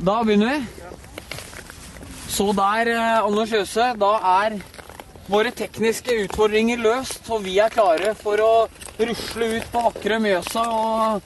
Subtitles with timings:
[0.00, 0.66] Da begynner vi.
[2.30, 4.12] Så der, eh, Anders Jøse, da
[4.44, 4.60] er
[5.30, 8.52] våre tekniske utfordringer løst, og vi er klare for å
[8.98, 10.64] rusle ut på vakre Mjøsa.
[10.70, 11.22] og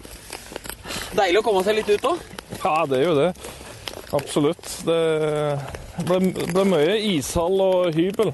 [1.15, 2.25] Deilig å komme seg litt ut òg.
[2.65, 3.29] Ja, det er jo det.
[4.15, 4.65] Absolutt.
[4.87, 4.99] Det
[6.09, 6.19] ble,
[6.51, 8.33] ble mye ishall og hybel.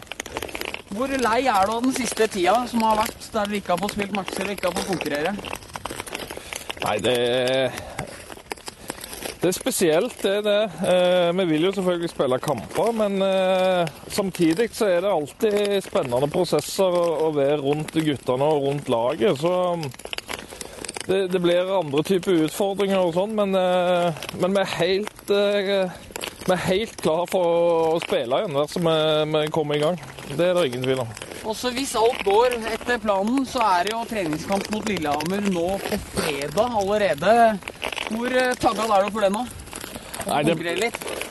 [0.90, 3.82] Hvor lei er du av den siste tida som har vært, der dere ikke har
[3.84, 5.34] fått spilt matcher og ikke har fått konkurrere?
[6.80, 7.18] Nei, det
[9.40, 10.62] Det er spesielt, det er det.
[10.84, 16.28] Eh, vi vil jo selvfølgelig spille kamper, men eh, samtidig så er det alltid spennende
[16.28, 19.40] prosesser å, være rundt guttene og rundt laget.
[19.40, 19.54] Så
[21.06, 25.32] det, det blir andre typer utfordringer og sånn, men, eh, men vi er helt
[26.50, 28.94] vi er helt klar for å spille igjen dersom vi,
[29.36, 29.98] vi kommer i gang.
[30.34, 31.12] Det er det ingen tvil om.
[31.50, 35.98] Også hvis alt går etter planen, så er det jo treningskamp mot Lillehammer nå på
[36.18, 37.36] fredag allerede.
[38.10, 39.46] Hvor tagga er du for det nå?
[40.26, 40.90] Nei, det-?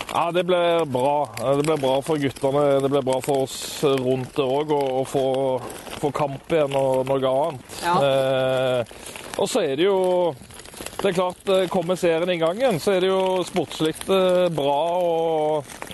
[0.09, 1.18] Ja, det blir bra.
[1.38, 2.64] Det blir bra for guttene.
[2.81, 5.26] Det blir bra for oss rundt det òg, å få,
[6.00, 7.76] få kamp igjen og noe annet.
[7.83, 7.98] Ja.
[8.08, 10.00] Eh, og så er det jo
[11.00, 14.50] Det er klart, eh, kommer serien i gang igjen, så er det jo sportslig eh,
[14.52, 15.11] bra å,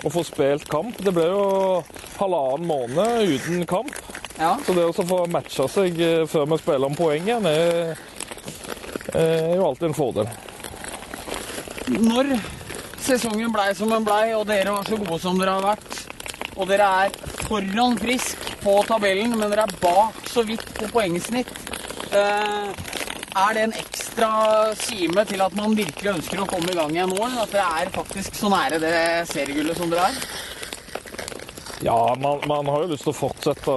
[0.02, 0.96] å få spilt kamp.
[0.98, 1.44] Det ble jo
[2.18, 3.92] halvannen måned uten kamp.
[4.34, 4.56] Ja.
[4.66, 7.92] Så det å få matcha seg eh, før vi spiller om poeng igjen, er,
[9.14, 10.32] er jo alltid en fordel.
[11.86, 12.32] Når
[13.06, 16.02] sesongen blei som den blei, og dere var så gode som dere har vært,
[16.56, 21.54] og dere er foran frisk på tabellen, men dere er bak så vidt på poengsnitt,
[22.10, 27.12] er det en ekstra kime til at man virkelig ønsker å komme i gang igjen
[27.12, 27.22] nå?
[27.42, 28.94] At dere er faktisk så nære det
[29.30, 30.20] seriegullet som dere er?
[31.84, 33.74] Ja, man, man har jo lyst til å fortsette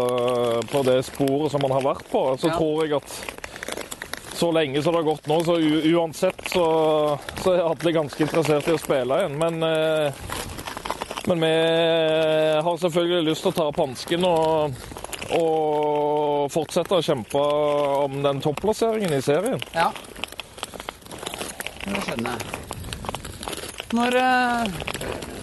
[0.72, 2.22] på det sporet som man har vært på.
[2.40, 2.56] Så Ja.
[2.56, 7.66] tror jeg at så lenge som det har gått nå, så uansett så, så er
[7.68, 9.36] alle ganske interessert i å spille igjen.
[9.38, 10.14] Men, eh,
[11.28, 11.52] men vi
[12.64, 14.80] har selvfølgelig lyst til å ta opp hansken og,
[15.36, 17.44] og fortsette å kjempe
[18.06, 19.60] om den topplasseringen i serien.
[19.76, 19.92] Ja.
[21.90, 22.66] Det skjønner jeg.
[23.98, 24.74] Når eh,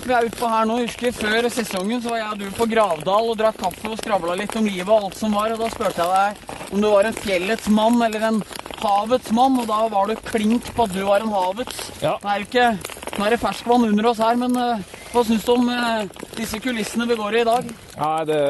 [0.07, 2.69] vi er utpå her nå, husker jeg, før sesongen så var jeg og du på
[2.71, 5.71] Gravdal og drakk kaffe og skravla litt om livet og alt som var, og da
[5.73, 8.39] spurte jeg deg om du var en fjellets mann eller en
[8.83, 11.89] havets mann, og da var du klink på at du var en havets.
[12.03, 12.17] Ja.
[12.23, 12.69] Det er jo ikke
[13.17, 16.07] nå er det ferskvann under oss her, men eh, hva syns du om eh,
[16.37, 17.71] disse kulissene vi går i i dag?
[17.97, 18.41] Nei, det,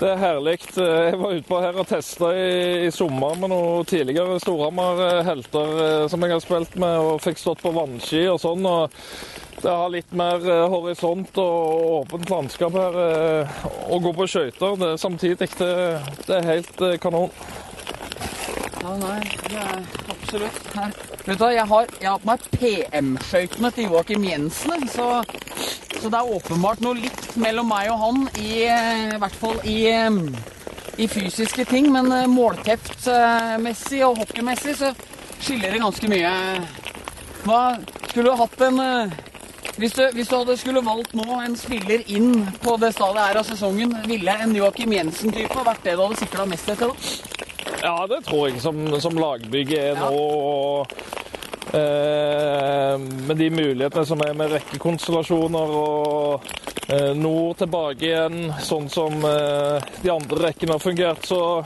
[0.00, 0.54] det er herlig.
[0.76, 6.04] Jeg var ute på her og testa i, i sommer med noen tidligere Storhamar-helter eh,
[6.08, 8.64] som jeg har spilt med, og fikk stått på vannski og sånn.
[8.64, 8.94] og
[9.60, 13.00] det har litt mer eh, horisont og åpent landskap her.
[13.04, 15.72] eh, Å gå på skøyter er samtidig, det,
[16.26, 17.28] det er helt kanon.
[18.80, 19.18] Ja, nei,
[19.50, 20.96] det er absolutt her.
[21.26, 25.10] Vet du jeg har, på meg PM-skøytene til Joakim Jensen, så,
[26.00, 29.58] så det er åpenbart noe likt mellom meg og han i, eh, i hvert fall
[29.68, 30.20] i, eh,
[31.00, 34.92] i fysiske ting, men eh, målteftmessig og hockeymessig så
[35.40, 36.32] skiller det ganske mye.
[37.44, 37.60] Hva
[38.10, 38.80] skulle du hatt en
[39.80, 43.38] hvis du, hvis du hadde skulle valgt nå en spiller inn på det stadiet her
[43.40, 46.90] av sesongen, ville en Joakim Jensen-type vært det du hadde sikla mest etter?
[46.90, 47.30] da?
[47.80, 50.10] Ja, det tror jeg som, som lagbygget er Ja.
[50.10, 50.84] nå.
[51.76, 56.48] Eh, Med de mulighetene som er med rekkekonstellasjoner og
[56.88, 61.62] eh, nord tilbake igjen, sånn som eh, de andre rekkene har fungert, så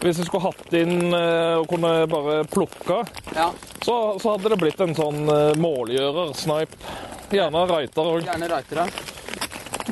[0.00, 3.02] hvis jeg skulle hatt inn og kunne bare plukke,
[3.36, 3.50] Ja,
[3.84, 5.28] så, så hadde det blitt en sånn
[5.60, 6.96] målgjører, snipe.
[7.32, 8.24] Gjerne Reiter òg.
[8.24, 8.88] Gjerne Reitera.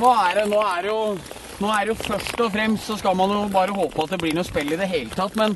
[0.00, 1.00] Nå er det, nå er det jo
[1.62, 4.19] nå er det jo først og fremst så skal man jo bare håpe at det
[4.23, 5.37] blir noe spill i det hele tatt.
[5.39, 5.55] Men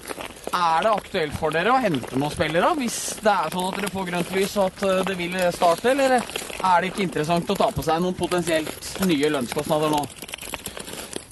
[0.57, 3.91] er det aktuelt for dere å hente noen spillere hvis det er sånn at dere
[3.93, 5.93] får grønt lys og at eh, det vil starte?
[5.93, 10.03] Eller er det ikke interessant å ta på seg noen potensielt nye lønnskostnader nå?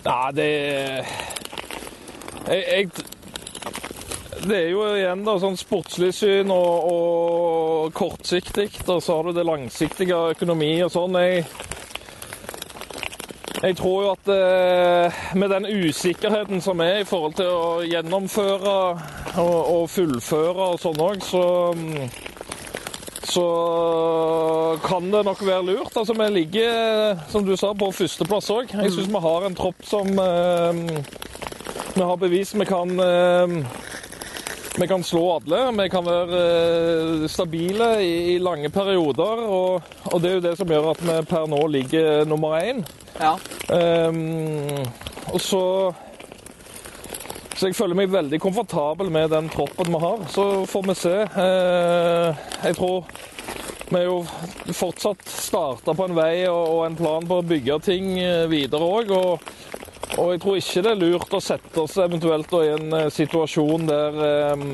[0.05, 0.49] Nei, det
[2.45, 2.89] jeg, jeg,
[4.45, 9.39] Det er jo igjen da, sånn sportslig syn og, og kortsiktig, og så har du
[9.39, 11.17] det langsiktige økonomi og sånn.
[11.25, 11.47] Jeg,
[13.64, 18.75] jeg tror jo at eh, med den usikkerheten som er i forhold til å gjennomføre
[19.40, 22.08] og, og fullføre og sånn òg, så mm,
[23.25, 23.46] så
[24.84, 25.96] kan det nok være lurt.
[25.96, 28.75] Altså, Vi ligger, som du sa, på førsteplass òg.
[28.75, 31.00] Jeg syns vi har en tropp som eh,
[31.94, 33.56] Vi har bevist vi kan eh,
[34.79, 35.61] vi kan slå alle.
[35.82, 39.44] Vi kan være eh, stabile i, i lange perioder.
[39.47, 42.82] Og, og det er jo det som gjør at vi per nå ligger nummer én.
[43.21, 43.37] Ja.
[43.71, 44.82] Um,
[45.31, 45.94] og så
[47.55, 50.25] Så jeg føler meg veldig komfortabel med den troppen vi har.
[50.29, 51.15] Så får vi se.
[51.23, 53.05] Eh, jeg tror
[53.85, 54.25] vi er jo
[54.75, 59.12] fortsatt starta på en vei og, en plan på å bygge ting eh, videre òg.
[59.15, 59.53] Og,
[60.19, 63.87] og jeg tror ikke det er lurt å sette oss eventuelt i en eh, situasjon
[63.88, 64.66] der eh,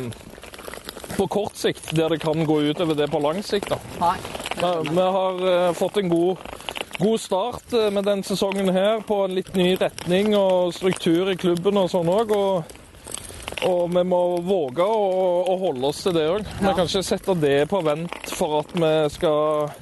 [1.16, 3.70] på kort sikt der det kan gå utover det på lang sikt.
[3.72, 3.78] da.
[4.00, 4.16] Nei.
[4.60, 6.44] Vi, vi har eh, fått en god,
[7.00, 11.38] god start eh, med den sesongen her på en litt ny retning og struktur i
[11.40, 12.32] klubben og sånn òg.
[12.37, 12.76] Og,
[13.69, 15.00] og vi må våge å,
[15.52, 16.44] å holde oss til det òg.
[16.60, 16.75] Vi Ja.
[16.76, 19.72] kan ikke sette det på vent for at vi skal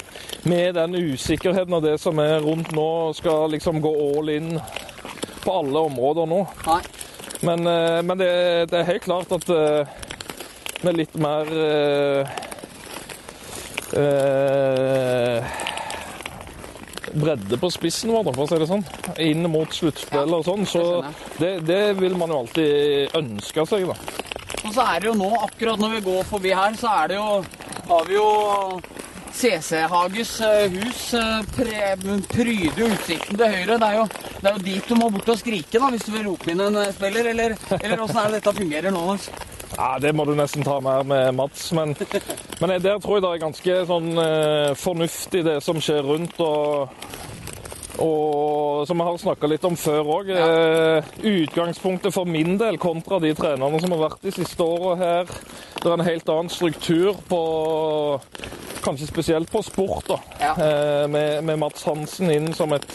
[0.49, 2.89] med den usikkerheten og det som er rundt nå,
[3.19, 4.53] skal liksom gå all in
[5.49, 6.43] på alle områder nå.
[6.69, 6.83] Nei.
[7.47, 8.31] Men, eh, men det,
[8.71, 9.97] det er helt klart at eh,
[10.85, 12.37] med litt mer eh,
[13.99, 15.57] eh,
[17.19, 18.85] bredde på spissen vår, for å si det sånn,
[19.25, 20.85] inn mot sluttspill og sånn, så
[21.41, 23.97] det, det vil man jo alltid ønske seg, da.
[24.59, 27.19] Og så er det jo nå, akkurat når vi går forbi her, så er det
[27.21, 27.29] jo
[27.89, 28.31] Har vi jo
[29.39, 33.77] CC Hages eh, hus eh, pryder utsikten til høyre.
[33.79, 34.07] Det er, jo,
[34.41, 36.63] det er jo dit du må bort og skrike da, hvis du vil rope inn
[36.65, 37.29] en eh, spiller.
[37.31, 39.05] Eller, eller åssen er det dette fungerer nå?
[39.13, 39.29] Mats?
[39.77, 41.95] Ja, Det må du nesten ta mer med Mats, men,
[42.59, 44.11] men der tror jeg det er ganske sånn
[44.81, 46.41] fornuftig det som skjer rundt.
[46.43, 47.28] og
[48.03, 50.49] og som vi har snakka litt om før òg, ja.
[51.19, 55.33] utgangspunktet for min del kontra de trenerne som har vært de siste åra her,
[55.79, 57.43] det er en helt annen struktur på
[58.79, 60.17] Kanskje spesielt på sport, da.
[60.41, 60.53] Ja.
[60.55, 62.87] Eh, med, med Mats Hansen inn som et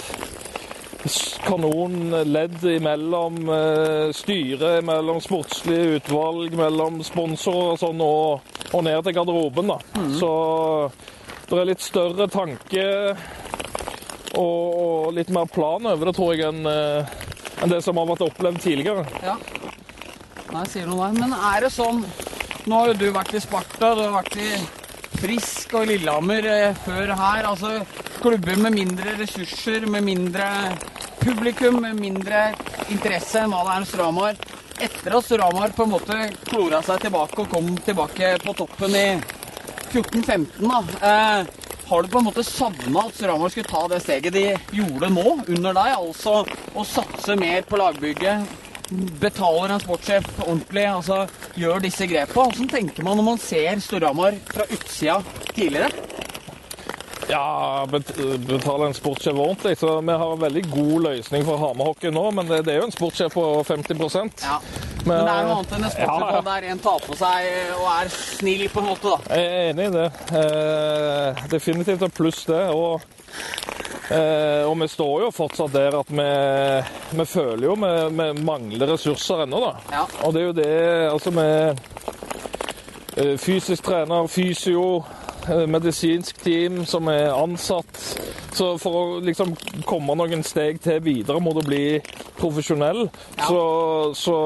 [1.44, 9.18] kanonledd mellom eh, styret, mellom sportslige utvalg, mellom sponsorer og sånn, og, og ned til
[9.20, 9.80] garderoben, da.
[10.20, 10.32] Så
[11.50, 12.88] det er litt større tanke
[14.34, 16.68] og, og litt mer plan over det, tror jeg, enn
[17.64, 19.06] en det som har vært opplevd tidligere.
[19.24, 19.38] Ja.
[20.54, 21.20] Nei, sier noe der.
[21.22, 22.04] Men er det sånn
[22.64, 24.50] Nå har jo du vært i Sparta, du har vært i
[25.20, 27.48] Frisk og Lillehammer eh, før her.
[27.50, 27.74] Altså
[28.22, 30.48] klubber med mindre ressurser, med mindre
[31.20, 32.46] publikum, med mindre
[32.94, 34.40] interesse enn hva det er hos Ramar.
[34.84, 39.06] Etter at Ramar på en måte klora seg tilbake og kom tilbake på toppen i
[39.92, 40.80] 14-15, da.
[41.12, 41.63] Eh,
[41.94, 44.44] har du på en måte savna at Storhamar skulle ta det steget de
[44.74, 45.92] gjorde nå, under deg?
[45.94, 46.40] Altså
[46.74, 48.48] å satse mer på lagbygget,
[49.22, 51.20] betaler en sportssjef ordentlig, altså
[51.54, 52.48] gjør disse grepa.
[52.48, 55.20] Hvordan tenker man når man ser Storhamar fra utsida
[55.52, 55.92] tidligere?
[57.34, 59.78] Ja, betaler betale en sportssjef ordentlig.
[59.82, 62.88] Så vi har en veldig god løsning for Hamar-hockey nå, men det, det er jo
[62.90, 64.60] en sportssjef på 50% Ja.
[65.04, 66.44] Men det er noe annet enn en sportssjef Ja, ja.
[66.48, 67.48] der en tar på seg
[67.80, 69.36] og er snill på en måte, da.
[69.36, 70.06] Jeg er enig i det.
[70.40, 72.62] Eh, definitivt et pluss, det.
[72.72, 73.02] Og,
[74.14, 76.30] eh, og vi står jo fortsatt der at vi,
[77.20, 77.92] vi føler jo vi,
[78.22, 79.74] vi mangler ressurser ennå, da.
[79.98, 80.06] Ja.
[80.24, 80.72] Og det er jo det
[81.10, 81.84] Altså med
[83.18, 85.20] eh, fysisk trener, fysio, eh,
[85.68, 88.00] medisinsk team som er ansatt.
[88.54, 89.56] Så for å liksom
[89.90, 92.00] komme noen steg til videre må du bli
[92.38, 93.08] profesjonell.
[93.38, 93.48] Ja.
[93.48, 93.64] Så,
[94.20, 94.38] så,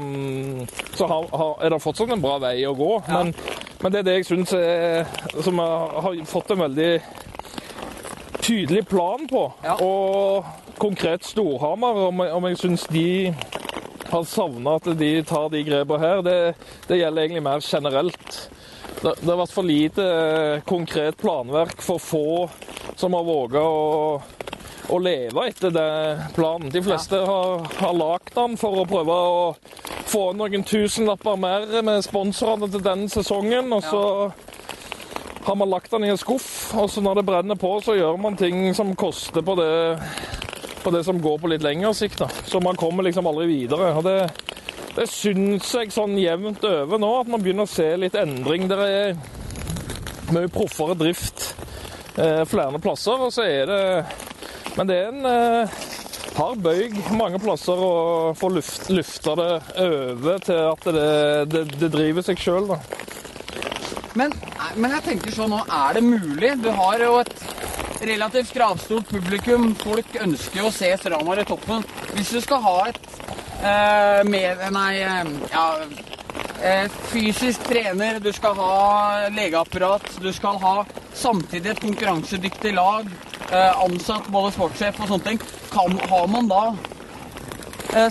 [0.00, 0.66] mm,
[0.98, 2.92] så har, har, er det fortsatt en bra vei å gå.
[3.08, 3.22] Ja.
[3.22, 3.34] Men,
[3.82, 4.50] men det er det jeg syns
[5.46, 6.92] Som jeg har fått en veldig
[8.48, 9.52] tydelig plan på.
[9.62, 9.76] Ja.
[9.84, 10.44] Og
[10.78, 13.08] konkret Storhamar, om jeg, om jeg syns de
[14.08, 16.38] har savna at de tar de grepene her, det,
[16.88, 18.38] det gjelder egentlig mer generelt.
[19.02, 22.48] Det, det har vært for lite eh, konkret planverk for få
[22.98, 24.16] som har våga å,
[24.90, 26.72] å leve etter den planen.
[26.74, 29.38] De fleste har, har lagd den for å prøve å
[30.08, 34.02] få noen tusenlapper mer med sponsorene til denne sesongen, og så
[35.48, 38.18] har man lagt den i en skuff, og så når det brenner på, så gjør
[38.20, 39.70] man ting som koster på det,
[40.82, 42.18] på det som går på litt lengre sikt.
[42.24, 42.28] da.
[42.44, 43.94] Så man kommer liksom aldri videre.
[43.94, 44.18] og det,
[44.98, 48.66] det syns jeg sånn jevnt over nå, at man begynner å se litt endring.
[48.70, 49.12] Det er
[50.34, 51.52] mye proffere drift
[52.18, 53.82] eh, flere plasser, og så er det
[54.74, 55.76] Men det er en eh,
[56.38, 57.92] hard bøyg mange plasser å
[58.38, 59.52] få luft, lufta det
[59.86, 61.06] over til at det,
[61.54, 62.78] det, det driver seg sjøl, da.
[64.18, 64.34] Men,
[64.78, 66.52] men jeg tenker sånn nå, er det mulig?
[66.62, 67.34] Du har jo et
[68.06, 69.70] relativt kravstort publikum.
[69.78, 71.86] Folk ønsker jo å se Stramar i toppen.
[72.14, 72.98] Hvis du skal ha et
[73.62, 75.66] eh, med, Nei, eh, ja
[76.62, 80.74] eh, Fysisk trener, du skal ha legeapparat, du skal ha
[81.14, 83.08] samtidig et konkurransedyktig lag,
[83.48, 85.38] ansatt både sportssjef og sånne ting.
[85.72, 86.62] Kan, har man da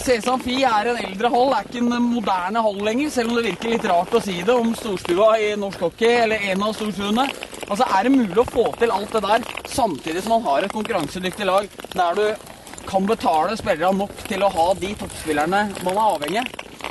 [0.01, 3.45] CS Amfi er en eldre hall, er ikke en moderne hall lenger, selv om det
[3.51, 7.27] virker litt rart å si det om storstua i norsk hockey, eller en av storstuene.
[7.67, 10.73] Altså, Er det mulig å få til alt det der samtidig som man har et
[10.73, 12.56] konkurransedyktig lag der du
[12.87, 16.43] kan betale spillerne nok til å ha de toppspillerne man er avhengig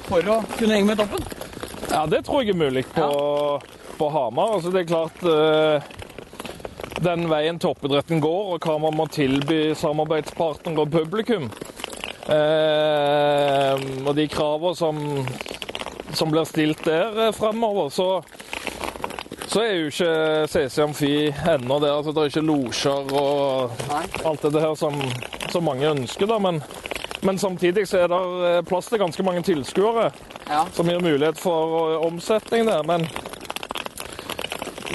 [0.06, 1.24] for å kunne henge med toppen?
[1.90, 3.06] Ja, det tror jeg er mulig på,
[3.96, 4.56] på Hamar.
[4.56, 5.76] Altså, det er klart uh,
[7.04, 11.50] den veien toppidretten går, og hva man må tilby samarbeidspartnere og publikum.
[12.26, 13.74] uh,
[14.06, 15.00] og de kravene som,
[16.16, 18.08] som blir stilt der eh, fremover, så,
[19.56, 21.10] så er jo ikke CC Amfi
[21.48, 21.94] ennå der.
[21.96, 23.70] Altså, det er ikke losjer og
[24.28, 24.98] alt det her som,
[25.48, 26.36] som mange ønsker, da.
[26.44, 26.58] Men,
[27.24, 28.18] men samtidig så er det
[28.50, 30.10] eh, plass til ganske mange tilskuere,
[30.46, 30.60] Ja.
[30.76, 32.84] som gir mulighet for eh, omsetning der.
[32.84, 33.06] Men,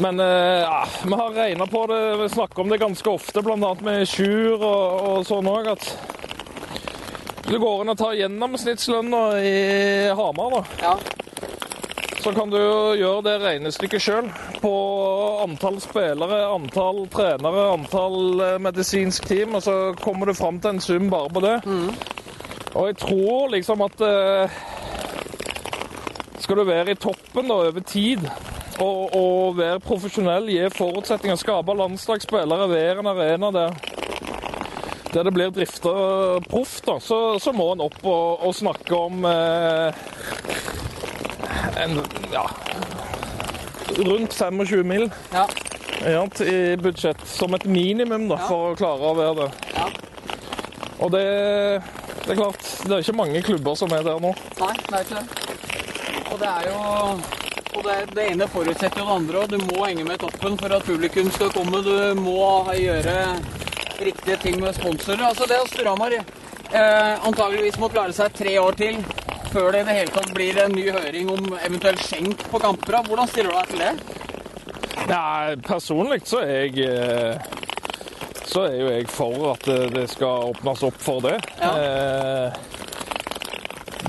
[0.06, 3.74] men eh, ja, vi har regna på det, vi snakker om det ganske ofte, bl.a.
[3.82, 5.90] med Sjur og, og sånn òg, at
[7.50, 9.58] det går an å ta gjennomsnittslønna i
[10.22, 10.64] Hamar, da.
[10.86, 10.94] ja.
[12.22, 12.58] Så kan du
[13.00, 14.28] gjøre det regnestykket sjøl
[14.62, 14.72] på
[15.42, 20.84] antall spillere, antall trenere, antall eh, medisinsk team, og så kommer du fram til en
[20.86, 21.56] sum bare på det.
[22.76, 24.60] Og jeg tror liksom at eh,
[26.46, 28.28] skal du være i toppen da, over tid
[28.78, 33.82] og, og være profesjonell, gi forutsetninger, skape landslagsspillere, være en arena der
[35.12, 35.92] der det blir drifta
[36.48, 40.06] proff, da, så, så må en opp og, og snakke om eh,
[41.80, 41.98] en,
[42.34, 42.46] ja,
[43.98, 45.48] rundt 25 mil Ja.
[46.06, 49.52] ja, i budsjett, som et minimum da, for å klare å være det.
[49.76, 49.90] ja.
[51.02, 51.26] Og det,
[52.28, 54.36] det er klart, det er ikke mange klubber som er der nå.
[54.60, 55.26] Nei, det er ikke det.
[56.32, 56.82] Og det er jo
[57.72, 60.74] og det, det ene forutsetter jo det andre, og du må henge med toppen for
[60.76, 61.80] at publikum skal komme.
[61.86, 62.44] Du må
[62.76, 63.16] gjøre
[64.04, 65.24] riktige ting med sponsorer.
[65.30, 69.00] Altså det at Storhamar eh, antageligvis må klare seg tre år til
[69.52, 73.02] før det i det hele tatt blir en ny høring om eventuelt skjenk på kamper.
[73.08, 73.94] Hvordan stiller du deg til det?
[75.12, 77.36] Nei, personlig så er jeg eh,
[78.52, 81.38] så er jo jeg for at det- det skal åpnes opp for det.
[81.62, 81.72] Ja.
[81.78, 82.52] Eh,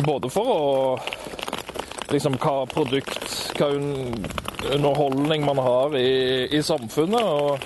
[0.04, 1.00] både for å
[2.12, 3.68] liksom hva produkt, hva
[4.75, 7.58] underholdning man har i, i samfunnet, og,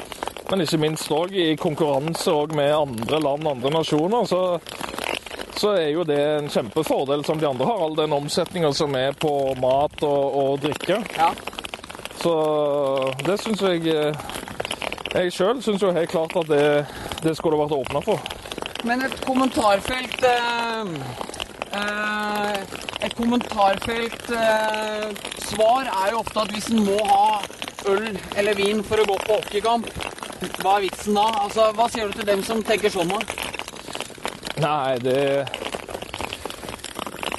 [0.51, 4.25] men ikke minst òg i konkurranse med andre land, andre nasjoner.
[4.29, 4.61] så
[5.57, 9.17] så er jo det en kjempefordel som de andre har, all den omsetninga som er
[9.17, 11.01] på mat og, og drikke.
[11.17, 11.31] Ja.
[12.21, 12.35] Så
[13.27, 14.27] det syns jeg eh,
[15.15, 16.65] Jeg sjøl syns jo helt klart at det,
[17.23, 18.21] det skulle vært åpna for.
[18.85, 20.93] Men et kommentarfelt eh,
[21.81, 22.59] eh,
[23.07, 25.09] Et kommentarfelt eh,
[25.47, 27.41] svar er jo ofte at hvis en må ha
[27.93, 29.89] øl eller vin for å gå på hockeykamp,
[30.61, 31.27] hva er vitsen da?
[31.45, 33.56] Altså, Hva sier du til dem som tenker sånn, da?
[34.57, 35.49] Nei, det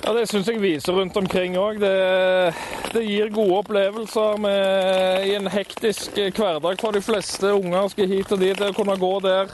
[0.04, 1.80] Ja, Det syns jeg viser rundt omkring òg.
[1.82, 2.54] Det,
[2.94, 7.90] det gir gode opplevelser med, i en hektisk hverdag for de fleste unger.
[7.92, 8.56] Skal hit og dit.
[8.56, 9.52] Det å kunne gå der,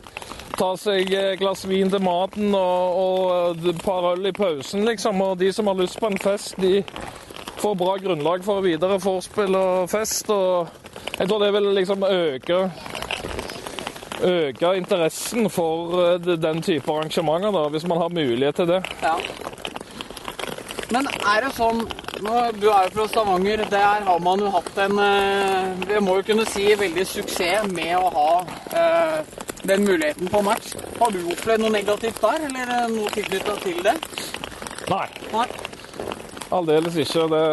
[0.60, 5.24] ta seg et glass vin til maten og, og et par øl i pausen, liksom.
[5.26, 6.84] Og de som har lyst på en fest, de
[7.64, 10.30] får bra grunnlag for videre vorspiel og fest.
[10.30, 10.68] Og
[11.18, 12.68] jeg tror det vil liksom øke
[14.24, 18.82] øke interessen for eh, den type arrangementer, da, hvis man har mulighet til det.
[19.04, 19.16] Ja.
[20.94, 21.80] Men er det sånn
[22.24, 22.28] Du
[22.70, 23.64] er jo fra Stavanger.
[23.72, 27.96] Der har man jo hatt en eh, Vi må jo kunne si veldig suksess med
[27.98, 28.28] å ha
[28.78, 29.18] eh,
[29.64, 30.74] den muligheten på match.
[31.00, 33.96] Har du opplevd noe negativt der, eller eh, noe tilknytta til det?
[34.92, 35.48] Nei, Nei.
[36.54, 37.26] aldeles ikke.
[37.32, 37.44] Det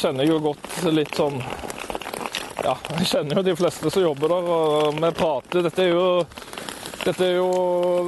[0.00, 1.38] kjenner jeg jo godt litt sånn
[2.60, 5.64] Ja, jeg kjenner jo de fleste som jobber der, og vi prater.
[5.64, 6.06] Dette er jo,
[7.06, 7.50] dette er jo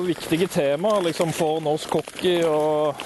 [0.05, 2.43] viktige temaer liksom, for norsk hockey.
[2.45, 2.97] og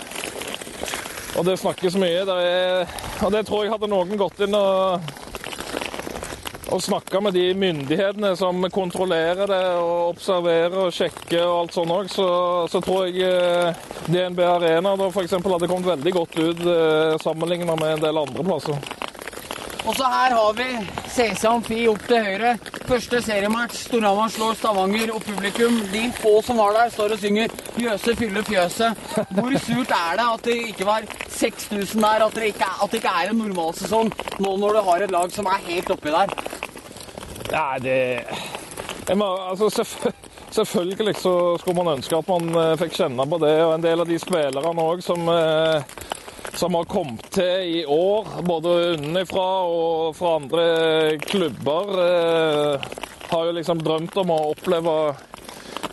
[1.37, 2.25] og det snakkes mye.
[2.25, 2.89] Er,
[3.25, 5.11] og det tror jeg hadde noen gått inn og,
[6.73, 11.93] og snakka med de myndighetene som kontrollerer det og observerer og sjekker og alt sånt
[11.93, 12.29] òg, så,
[12.73, 15.37] så tror jeg eh, DNB Arena da f.eks.
[15.37, 18.81] hadde kommet veldig godt ut eh, sammenligna med en del andre plasser.
[19.87, 20.65] Og så her har vi
[21.15, 22.57] CC Amfi opp til høyre.
[22.89, 23.85] Første seriematch.
[23.87, 28.43] Storhamar slår Stavanger, og publikum, de få som var der, står og synger 'Jøse fyller
[28.43, 28.99] fjøset'.
[29.39, 32.99] Hvor surt er det at det ikke var 6000 der, at det ikke at det
[33.03, 36.35] ikke er en normalsesong nå når du har et lag som er helt oppi der?
[37.53, 37.99] Nei, det
[39.09, 40.13] jeg må, altså, selvfø-
[40.51, 43.55] Selvfølgelig så skulle man ønske at man eh, fikk kjenne på det.
[43.65, 45.83] Og en del av de spillerne òg som, eh,
[46.57, 50.67] som har kommet til i år, både unnafra og fra andre
[51.21, 52.87] klubber, eh,
[53.31, 54.95] har jo liksom drømt om å oppleve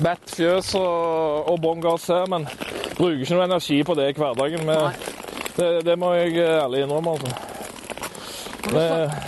[0.03, 2.47] Bat Fjøs og, og bånn gass her, men
[2.97, 4.65] bruker ikke noe energi på det i hverdagen.
[4.67, 5.09] Med,
[5.57, 7.17] det, det må jeg ærlig innrømme.
[7.17, 7.51] altså.
[8.63, 8.85] Vi,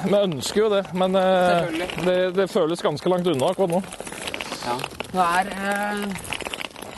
[0.09, 3.83] vi ønsker jo det, men eh, det, det føles ganske langt unna akkurat nå.
[4.65, 4.79] Ja.
[5.11, 6.34] Det er eh,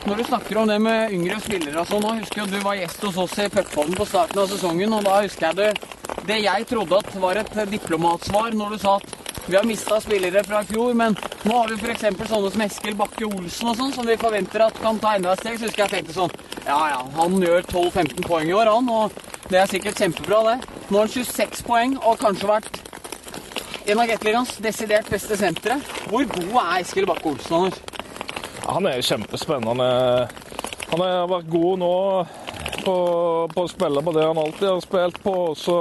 [0.06, 2.78] Når du snakker om det med yngre spillere og sånn, nå husker jo du var
[2.78, 5.96] gjest hos oss i Pepodden på starten av sesongen, og da husker jeg det
[6.28, 9.16] Det jeg trodde at var et diplomatsvar når du sa at
[9.48, 11.16] Vi har mista spillere fra i fjor, men
[11.48, 12.02] nå har vi f.eks.
[12.30, 15.40] sånne som Eskil Bakke Olsen og sånn, som vi forventer at kan ta enda et
[15.40, 15.56] steg.
[15.56, 16.34] Så husker jeg tenkte sånn
[16.66, 18.92] Ja ja, han gjør 12-15 poeng i år, han.
[18.92, 20.58] Og det er sikkert kjempebra, det.
[20.90, 22.82] Nå har han 26 poeng og kanskje vært
[23.88, 25.80] en av Gateligaens desidert beste sentre.
[26.12, 27.97] Hvor god er Eskil Bakke Olsen, Anders?
[28.68, 29.88] Han er kjempespennende.
[30.92, 31.94] Han har vært god nå
[32.84, 32.96] på,
[33.54, 35.36] på å spille på det han alltid har spilt på.
[35.60, 35.78] Så,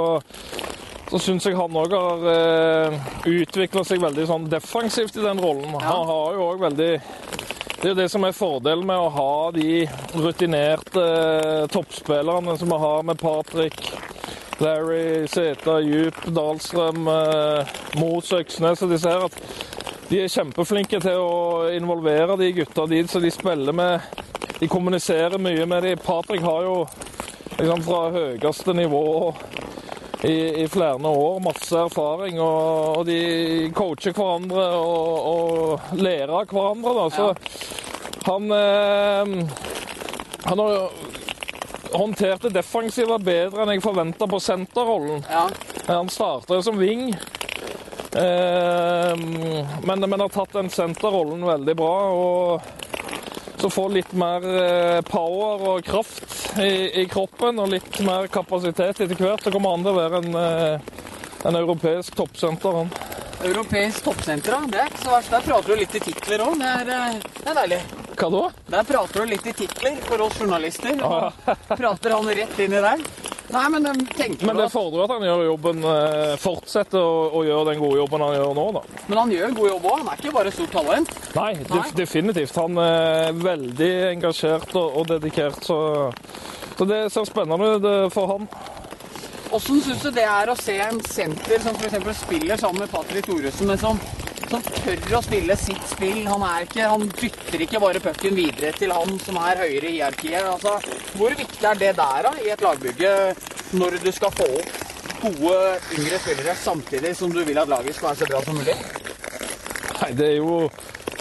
[1.11, 5.75] så syns jeg han òg har eh, utvikla seg veldig sånn defensivt i den rollen.
[5.83, 6.91] Han har jo òg veldig
[7.77, 9.83] Det er jo det som er fordelen med å ha de
[10.15, 13.77] rutinerte eh, toppspillerne som vi har med Patrick,
[14.63, 19.27] Larry, Seta, Djup, Dahlstrøm, eh, Mos, Øksnes og disse her.
[19.27, 19.76] at
[20.07, 24.05] de er kjempeflinke til å involvere de gutta de som de spiller med.
[24.59, 25.95] De kommuniserer mye med de.
[25.99, 26.77] Patrick har jo
[27.57, 29.33] liksom fra høyeste nivå
[30.23, 33.19] i, i flere år masse erfaring, og, og de
[33.75, 36.95] coacher hverandre og, og lærer av hverandre.
[36.97, 37.09] Da.
[37.11, 39.55] Så han eh,
[40.47, 40.89] Han har
[41.91, 45.25] håndtert det defensive bedre enn jeg forventa på senterrollen.
[45.27, 45.49] Ja.
[45.89, 47.11] Han starter som wing.
[48.15, 49.15] Eh,
[49.83, 51.95] men, men har tatt den senterrollen veldig bra.
[52.11, 52.61] Og
[53.57, 59.01] så får litt mer eh, power og kraft i, i kroppen og litt mer kapasitet
[59.01, 59.43] etter hvert.
[59.43, 61.05] Så kommer han til å være en, eh,
[61.49, 62.81] en europeisk toppsenter.
[62.81, 62.91] han.
[63.45, 64.59] Europeisk toppsenter, da.
[64.71, 65.33] Det er ikke så verst.
[65.33, 66.57] Der prater du litt i titler òg.
[66.61, 66.99] Det,
[67.43, 67.81] det er deilig.
[68.17, 68.43] Hva da?
[68.73, 71.03] Der prater du litt i titler for oss journalister.
[71.05, 73.03] Og prater han rett inn i der.
[73.47, 77.43] Nei, men um, tenker Men det fordrer at han gjør jobben, eh, fortsetter å, å
[77.47, 78.81] gjøre den gode jobben han gjør nå, da.
[79.07, 79.99] Men han gjør en god jobb òg.
[80.01, 81.13] Han er ikke bare stort talent.
[81.37, 82.59] Nei, def definitivt.
[82.59, 85.79] Han er veldig engasjert og, og dedikert, så,
[86.75, 88.49] så det ser spennende ut eh, for han.
[89.47, 92.23] Hvordan syns du det er å se en senter som f.eks.
[92.25, 94.01] spiller sammen med Patrick Thoresen, men som,
[94.51, 96.23] som tør å spille sitt spill?
[96.27, 99.95] Han, er ikke, han dytter ikke bare pucken videre til han som er høyere i
[99.97, 100.43] hierarkiet.
[100.43, 100.77] Altså,
[101.17, 103.13] hvor viktig er det der da, i et lagbygge
[103.77, 104.85] når du skal få opp
[105.17, 105.57] gode
[105.97, 108.77] yngre spillere samtidig som du vil at laget skal være så bra som mulig?
[109.97, 110.67] Nei, det er jo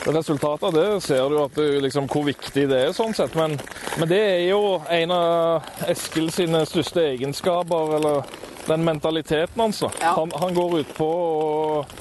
[0.07, 3.33] Resultatet av det ser du at det, liksom, hvor viktig det er, sånn sett.
[3.35, 3.57] Men,
[3.99, 8.29] men det er jo en av Eskil sine største egenskaper, eller
[8.69, 9.91] den mentaliteten da.
[9.99, 10.13] Ja.
[10.21, 11.97] Han, han går ut på og,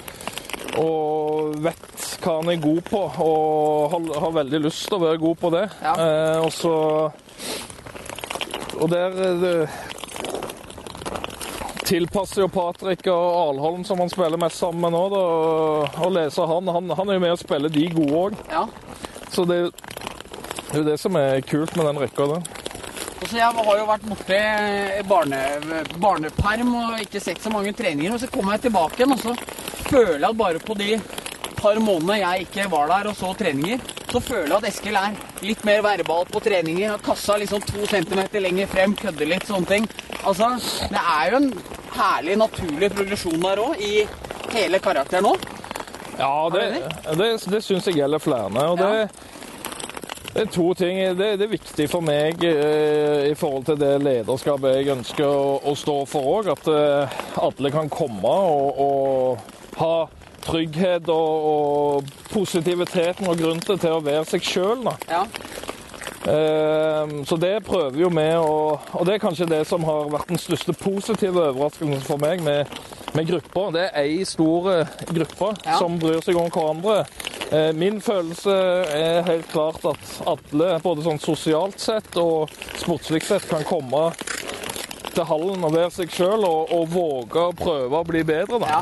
[0.81, 5.21] og vet hva han er god på, og har, har veldig lyst til å være
[5.21, 5.65] god på det.
[5.85, 5.95] Ja.
[5.95, 6.75] Eh, og så
[8.75, 9.57] Og der er det
[11.85, 15.23] tilpasser jo Patrick og Alholm, som han spiller mest sammen med nå, da,
[16.01, 16.67] og leser han.
[16.73, 16.93] han.
[16.97, 18.37] Han er jo med å spille de gode òg.
[18.51, 18.65] Ja.
[19.31, 22.53] Så det, det er jo det som er kult med den rekka der.
[23.15, 24.39] Og så Jeg har jo vært borte
[24.99, 25.37] i barne,
[26.01, 28.13] barneperm og ikke sett så mange treninger.
[28.13, 29.35] Og så kommer jeg tilbake igjen, og så
[29.89, 30.95] føler jeg at bare på de
[31.59, 35.15] par månedene jeg ikke var der og så treninger, så føler jeg at Eskil er
[35.45, 36.91] litt mer verbal på treninger.
[36.93, 39.87] Har kassa liksom to centimeter lenger frem, kødder litt, sånne ting.
[40.23, 40.53] Altså,
[40.89, 41.51] Det er jo en
[41.95, 44.05] herlig, naturlig progresjon der òg, i
[44.55, 45.47] hele karakteren òg.
[46.19, 46.65] Ja, det,
[47.19, 48.67] det, det syns jeg gjelder flere.
[48.69, 49.09] Og det,
[50.35, 51.01] det er to ting.
[51.17, 55.59] Det, det er viktig for meg eh, i forhold til det lederskapet jeg ønsker å,
[55.59, 56.53] å stå for òg.
[56.55, 60.07] At eh, alle kan komme og, og ha
[60.45, 64.83] trygghet og, og positiviteten og grunn til å være seg sjøl.
[65.09, 65.23] Ja.
[66.25, 70.31] Eh, Så det prøver jo vi å Og det er kanskje det som har vært
[70.31, 72.65] den største positive overraskelsen for meg med,
[73.13, 73.67] med gruppa.
[73.75, 75.77] Det er ei stor eh, gruppe Ja.
[75.77, 77.05] som bryr seg om hverandre.
[77.51, 78.53] Eh, Min følelse
[78.89, 82.49] er helt klart at alle, både sånn sosialt sett og
[82.81, 84.07] sportslig sett, kan komme
[85.15, 88.59] til hallen og være seg sjøl og, og våge å prøve å bli bedre.
[88.59, 88.67] da.
[88.79, 88.81] ja.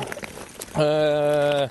[0.79, 1.67] Eh,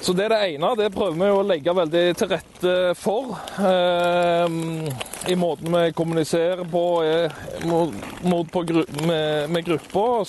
[0.00, 0.68] Så det er det ene.
[0.78, 3.34] Det prøver vi å legge veldig til rette for.
[3.58, 4.46] eh,
[5.28, 7.30] I måten vi kommuniserer på eh,
[7.68, 8.62] mot, på
[9.06, 10.06] med, med gruppa.
[10.22, 10.26] Og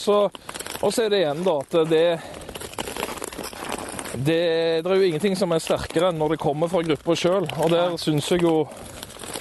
[0.94, 2.06] så er det igjen da at det
[4.12, 7.48] det, det er jo ingenting som er sterkere enn når det kommer fra gruppa sjøl.
[7.64, 8.66] Og der syns jeg jo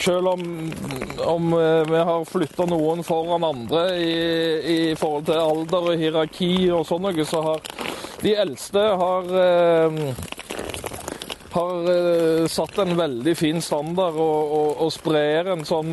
[0.01, 0.73] selv om,
[1.19, 4.13] om eh, vi har flytta noen foran andre i,
[4.65, 7.65] i forhold til alder og hierarki og sånn noe, så har
[8.21, 10.01] de eldste har, eh,
[11.57, 15.93] har eh, satt en veldig fin standard og, og, og sprer en sånn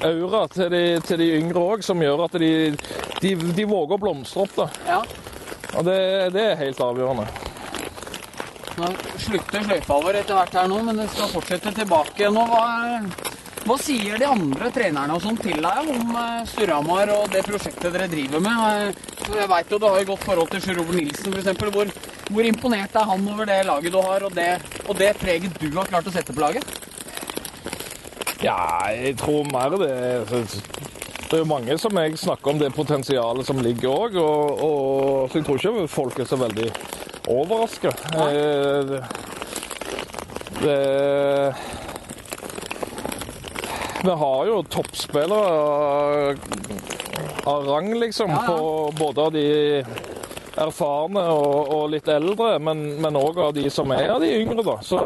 [0.00, 2.52] aura til de, til de yngre òg, som gjør at de,
[3.20, 4.56] de, de våger å blomstre opp.
[4.62, 4.70] da.
[4.88, 5.02] ja.
[5.76, 6.00] Og det,
[6.34, 7.49] det er helt avgjørende.
[8.80, 8.88] Nå
[9.20, 12.30] slutter sløyfa vår etter hvert her nå, men det skal fortsette tilbake.
[12.32, 12.64] Nå, hva,
[13.60, 17.92] Hva sier de andre trenerne og sånn til deg om eh, Storhamar og det prosjektet
[17.92, 18.62] dere driver med?
[18.88, 21.66] Eh, Jeg vet jo du har jo godt forhold til Sjur Robert Nilsen f.eks.
[21.76, 21.92] Hvor,
[22.32, 24.48] hvor imponert er han over det laget du har, og det,
[24.86, 26.64] og det preget du har klart å sette på laget?
[28.40, 28.56] Ja,
[28.96, 29.92] jeg tror mer det
[31.30, 35.28] Det er jo mange som jeg snakker om det potensialet som ligger òg, og, og,
[35.30, 36.64] så jeg tror ikke folk er så veldig
[37.30, 37.92] overraska.
[38.18, 38.98] Det,
[40.64, 40.80] det
[44.00, 46.34] Vi har jo toppspillere
[47.46, 48.46] av rang, liksom, Ja, ja.
[48.50, 49.46] på både av de
[50.66, 54.80] erfarne og, og litt eldre, men òg av de som er av de yngre, da.
[54.82, 54.98] Så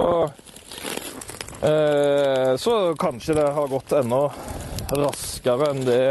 [1.64, 4.32] Eh, så kanskje det har gått enda
[4.98, 6.04] raskere enn det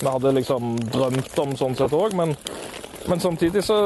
[0.00, 2.34] vi hadde liksom drømt om sånn sett òg, men,
[3.08, 3.76] men samtidig så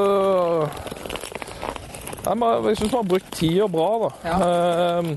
[2.25, 4.09] Jeg, Jeg syns vi har brukt tida bra, da.
[4.33, 5.11] Eh,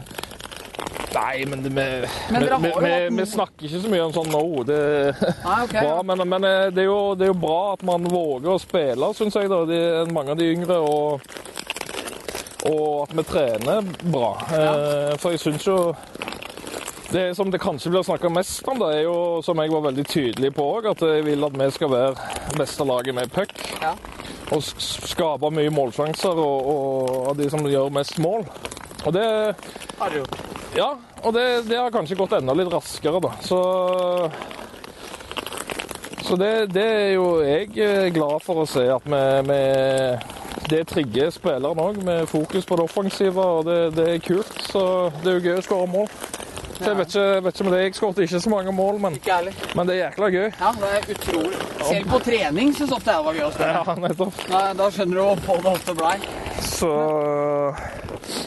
[1.13, 1.87] nei, men det, vi,
[2.33, 4.45] Men vi, vi, vi snakker ikke så mye om sånn nå.
[4.69, 4.79] Det
[5.43, 8.07] ah, okay, bra, men, men eh, det, er jo, det er jo bra at man
[8.09, 9.51] våger å spille, syns jeg.
[9.53, 9.83] da, de,
[10.15, 10.79] Mange av de yngre.
[10.79, 11.21] og
[12.63, 14.29] og at vi trener bra.
[14.55, 15.79] Eh, for jeg syns jo
[17.13, 20.05] Det som det kanskje blir snakka mest om, det er jo, som jeg var veldig
[20.09, 23.53] tydelig på òg, at jeg vil at vi skal være beste laget med puck.
[23.83, 23.93] Ja.
[24.53, 28.49] Og skape mye målsjanser og, og av de som gjør mest mål.
[29.05, 29.27] Og det
[29.99, 30.41] Har du gjort.
[30.73, 30.89] Ja,
[31.21, 33.37] og det, det har kanskje gått enda litt raskere, da.
[33.45, 33.61] Så
[36.23, 39.63] så det, det er jo jeg eh, glad for å se at vi, vi
[40.71, 44.55] Det trigger spillerne òg, med fokus på det offensive, og det, det er kult.
[44.65, 44.85] Så
[45.21, 46.09] det er jo gøy å skåre mål.
[46.83, 47.81] Jeg vet ikke, vet ikke med det.
[47.83, 49.19] Jeg skåret ikke så mange mål, men,
[49.77, 50.49] men det er jækla gøy.
[50.61, 51.61] Ja, det er utrolig.
[51.83, 53.73] Selv på trening syns ofte jeg det var gøy å spille.
[53.79, 54.43] Ja, nettopp.
[54.51, 56.17] Da, da skjønner du hvor på det ofte blei.
[56.63, 56.93] Så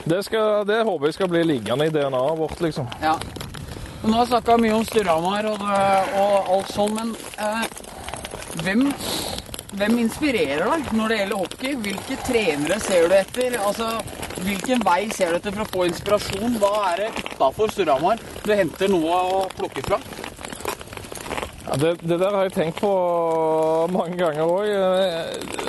[0.05, 2.87] det, skal, det håper jeg skal bli liggende i DNA-et vårt, liksom.
[3.03, 3.15] Ja.
[4.05, 7.63] Nå har jeg snakka mye om Storhamar og, og alt sånn, men eh,
[8.61, 8.83] hvem,
[9.79, 11.73] hvem inspirerer deg når det gjelder hockey?
[11.87, 13.57] Hvilke trenere ser du etter?
[13.65, 13.89] Altså,
[14.43, 16.57] Hvilken vei ser du etter for å få inspirasjon?
[16.59, 19.99] Hva er det utafor Storhamar du henter noe å plukke fra?
[21.65, 22.91] Ja, det, det der har jeg tenkt på
[23.89, 24.67] mange ganger òg.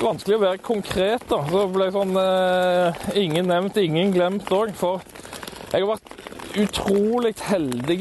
[0.03, 1.41] Vanskelig å være konkret, da.
[1.49, 4.75] Så ble sånn eh, Ingen nevnt, ingen glemt òg.
[4.77, 5.01] For
[5.73, 7.99] jeg har vært utrolig heldig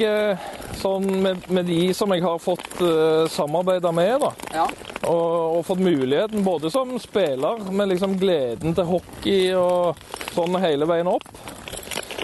[0.80, 4.18] sånn, med, med de som jeg har fått eh, samarbeide med.
[4.26, 4.34] da.
[4.56, 4.68] Ja.
[5.06, 10.00] Og, og fått muligheten både som spiller, med liksom gleden til hockey og
[10.34, 11.28] sånn hele veien opp.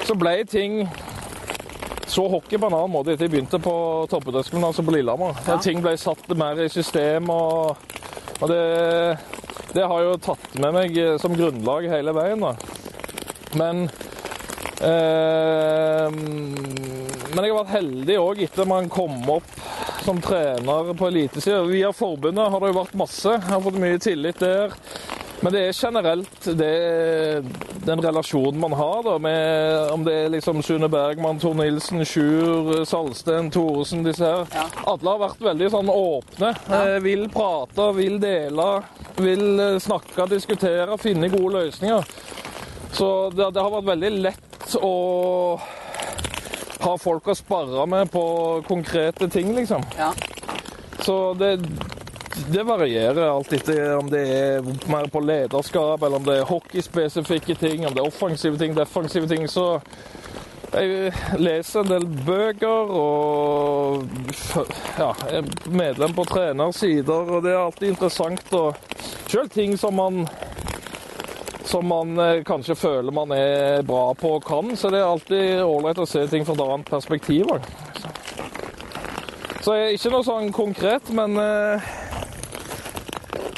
[0.07, 0.81] Så ble ting
[2.11, 3.73] så hockey på en annen måte etter jeg begynte på
[4.11, 5.37] toppidrettsgymnaset på Lillehammer.
[5.47, 5.55] Ja.
[5.63, 7.77] Ting ble satt mer i system, og,
[8.41, 8.63] og det,
[9.77, 12.43] det har jo tatt med meg eh, som grunnlag hele veien.
[12.43, 12.51] da.
[13.61, 13.85] Men
[14.83, 19.47] eh, Men jeg har vært heldig òg etter man kom opp
[20.05, 21.63] som trener på elitesida.
[21.63, 23.35] Via forbundet har det jo vært masse.
[23.37, 24.75] Jeg har fått mye tillit der.
[25.41, 26.73] Men det er generelt det,
[27.85, 32.83] den relasjonen man har, da, med om det er liksom Sune Bergman, Tor Nilsen, Sjur,
[32.85, 34.45] Salsten, Thoresen, disse her.
[34.53, 34.67] Ja.
[34.93, 36.53] Alle har vært veldig sånn åpne.
[36.77, 38.69] Eh, vil prate, vil dele,
[39.17, 42.05] vil eh, snakke, diskutere, finne gode løsninger.
[42.93, 44.95] Så det, det har vært veldig lett å
[46.81, 48.23] ha folk å sparre med på
[48.67, 49.83] konkrete ting, liksom.
[49.97, 50.11] Ja.
[51.01, 51.55] Så det,
[52.53, 57.55] det varierer alt etter om det er mer på lederskap, eller om det er hockeyspesifikke
[57.59, 59.47] ting, om det er offensive ting, defensive ting.
[59.49, 59.81] Så
[60.71, 64.05] jeg leser en del bøker og
[65.01, 68.77] ja, er medlem på trenersider, og det er alltid interessant Og
[69.27, 70.23] Selv ting som man
[71.65, 75.63] som man eh, kanskje føler man er bra på og kan, så det er alltid
[75.63, 77.51] ålreit å se ting fra et annet perspektiv.
[79.61, 81.91] Så jeg er ikke noe sånn konkret, men eh,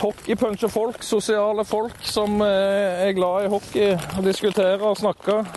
[0.03, 3.93] hockeypuncher folk, sosiale folk som eh, er glad i hockey,
[4.25, 5.47] diskuterer og snakker.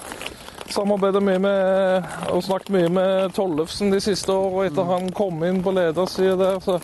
[0.70, 5.62] Samarbeider mye med og snakket mye med Tollefsen de siste årene etter han kom inn
[5.62, 6.58] på ledersida der.
[6.62, 6.78] Så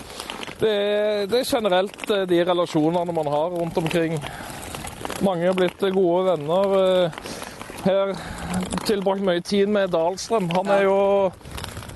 [0.63, 4.19] det er, det er generelt eh, de relasjonene man har rundt omkring.
[5.23, 6.77] Mange er blitt gode venner.
[6.83, 7.11] eh,
[7.83, 8.13] Her
[8.87, 10.51] tilbrakt mye tid med Dahlstrøm.
[10.55, 11.33] Han er jo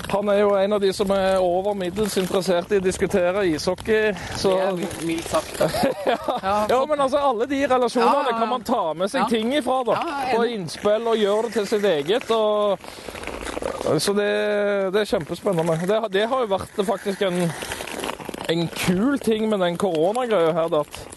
[0.07, 4.13] han er jo en av de som er over middels interessert i å diskutere ishockey.
[4.39, 5.59] Så Det er mildt sagt.
[6.07, 9.27] Ja, ja, men altså, alle de relasjonene Ja, kan man ta med seg Ja.
[9.29, 9.97] ting ifra, da.
[10.39, 12.31] Og innspill, og gjøre det til sitt eget.
[12.31, 12.79] Og...
[13.99, 14.31] Så det,
[14.95, 15.77] det er kjempespennende.
[15.87, 17.43] Det, det har jo vært faktisk en,
[18.55, 20.81] en kul ting med den koronagreia her, da.
[20.87, 21.16] at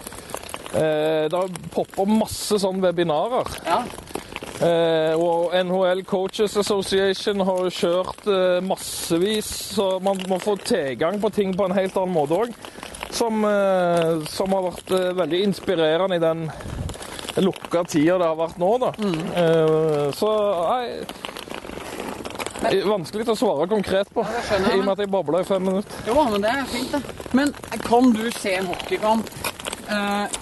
[0.74, 3.50] det har poppa masse sånne webinarer.
[3.66, 3.84] Ja.
[4.60, 11.16] Eh, og NHL Coaches Association har jo kjørt eh, massevis, så man må få tilgang
[11.24, 12.52] på ting på en helt annen måte òg.
[13.16, 16.44] Som, eh, som har vært eh, veldig inspirerende i den
[17.40, 18.92] lukka tida det har vært nå, da.
[19.40, 20.36] Eh, så
[20.74, 20.86] nei
[22.60, 25.64] Vanskelig å svare konkret på, ja, jeg, i og med at jeg babla i fem
[25.64, 26.02] minutter.
[26.04, 27.30] Jo, men det er fint, det.
[27.32, 27.54] Men
[27.86, 29.30] kan du se en hockeykamp
[29.88, 30.36] eh,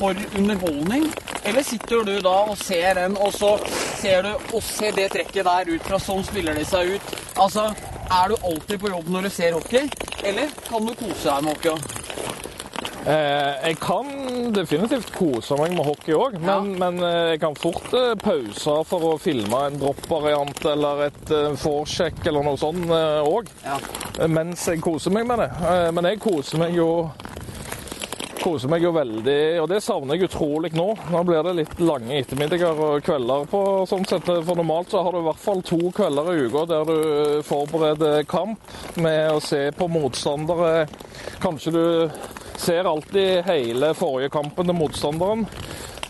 [0.00, 1.06] for underholdning?
[1.44, 3.54] Eller sitter du da og ser den, og så
[4.00, 7.14] ser du og ser det trekket der ut fra sånn spiller de seg ut?
[7.40, 7.68] Altså,
[8.10, 9.86] er du alltid på jobb når du ser hockey?
[10.26, 11.96] Eller kan du kose deg med hockey?
[13.00, 14.08] Eh, jeg kan
[14.52, 19.06] definitivt kose meg med hockey òg, men, men eh, jeg kan fort eh, pause for
[19.08, 23.78] å filme en droppvariant eller et eh, foresjekk eller noe sånt òg, Ja.
[24.28, 25.48] mens jeg koser meg med det.
[25.64, 26.90] Eh, men jeg koser meg jo
[28.40, 30.88] koser meg jo veldig, og det savner jeg utrolig nå.
[31.12, 34.26] Nå blir det litt lange ettermiddager og kvelder på sånn sett.
[34.26, 38.24] For normalt så har du i hvert fall to kvelder i uka der du forbereder
[38.30, 40.86] kamp med å se på motstandere.
[41.42, 41.84] Kanskje du
[42.60, 45.46] ser alltid hele forrige kampen til motstanderen.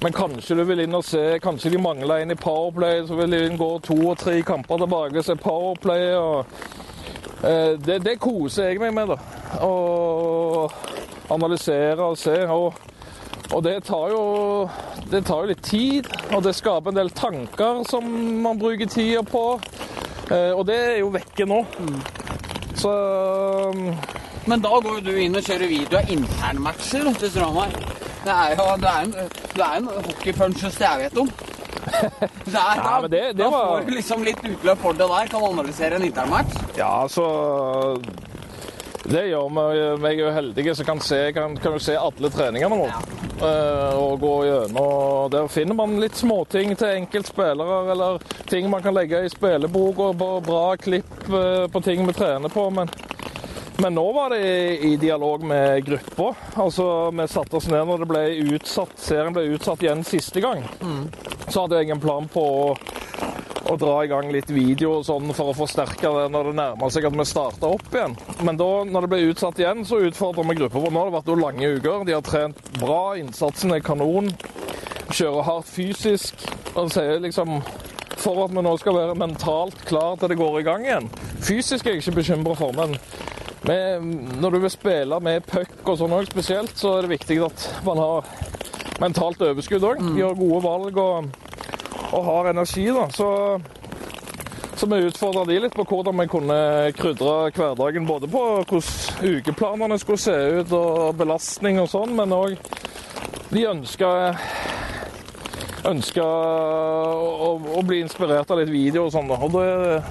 [0.01, 3.35] Men kanskje du vil inn og se, kanskje de mangler en i Powerplay, så vil
[3.35, 6.07] de inn gå to og tre kamper tilbake og se Powerplay.
[6.17, 6.47] og
[7.45, 9.19] eh, det, det koser jeg meg med, da.
[9.67, 10.73] Og
[11.31, 12.37] analysere og se.
[12.49, 12.75] Og,
[13.55, 14.23] og det, tar jo,
[15.11, 18.07] det tar jo litt tid, og det skaper en del tanker som
[18.45, 19.45] man bruker tida på.
[20.31, 21.63] Eh, og det er jo vekke nå.
[22.81, 22.91] Så
[24.49, 27.67] Men da går du inn og kjører video av internmatcher til du,
[28.25, 29.13] Det er jo det er en,
[29.55, 31.29] du er en hockeypuncheste jeg vet om.
[31.91, 35.09] Der, er, Ja, men det- det da var- får du liksom litt utløp for det
[35.09, 35.27] der.
[35.33, 36.57] Kan analysere en internmatch.
[36.79, 37.27] Ja, så
[39.11, 42.85] Det gjør meg, er jo heldige som kan se, kan, kan se alle treningene nå.
[43.41, 48.21] Eh, og gå gjennom Der finner man litt småting til enkeltspillere, eller
[48.51, 50.13] ting man kan legge i spilleboka,
[50.47, 52.69] bra klipp eh, på ting vi trener på.
[52.77, 52.93] Men,
[53.83, 56.31] men nå var det i, i dialog med gruppa.
[56.63, 60.63] Altså, vi satte oss ned når det ble utsatt, serien ble utsatt igjen siste gang.
[61.49, 62.65] Så hadde jeg en plan på å
[63.71, 66.93] å dra i gang litt video og sånn for å forsterke det når det nærmer
[66.93, 68.17] seg at vi starter opp igjen.
[68.47, 70.83] Men da, når det ble utsatt igjen, så utfordrer vi gruppa.
[70.83, 70.91] vår.
[70.91, 72.07] nå har det vært jo lange uker.
[72.09, 74.33] De har trent bra, innsatsen er kanon.
[75.11, 76.47] Kjører hardt fysisk.
[76.75, 77.61] Og sier liksom
[78.21, 81.07] For at vi nå skal være mentalt klar til det går i gang igjen.
[81.41, 82.99] Fysisk er jeg ikke bekymra for, men
[83.65, 84.05] med,
[84.43, 88.01] når du vil spille med puck og sånn spesielt, så er det viktig at man
[88.01, 88.29] har
[89.01, 90.03] mentalt overskudd òg.
[90.19, 91.50] Gjør gode valg og
[92.11, 93.07] og har energi, da.
[93.15, 93.29] Så,
[94.77, 96.59] så vi utfordra de litt på hvordan vi kunne
[96.99, 98.09] krydre hverdagen.
[98.09, 102.57] Både på hvordan ukeplanene skulle se ut og belastning og sånn, men òg
[103.51, 104.11] de ønska
[105.89, 109.31] ønska å, å bli inspirert av litt video og sånn.
[109.33, 110.03] Og det,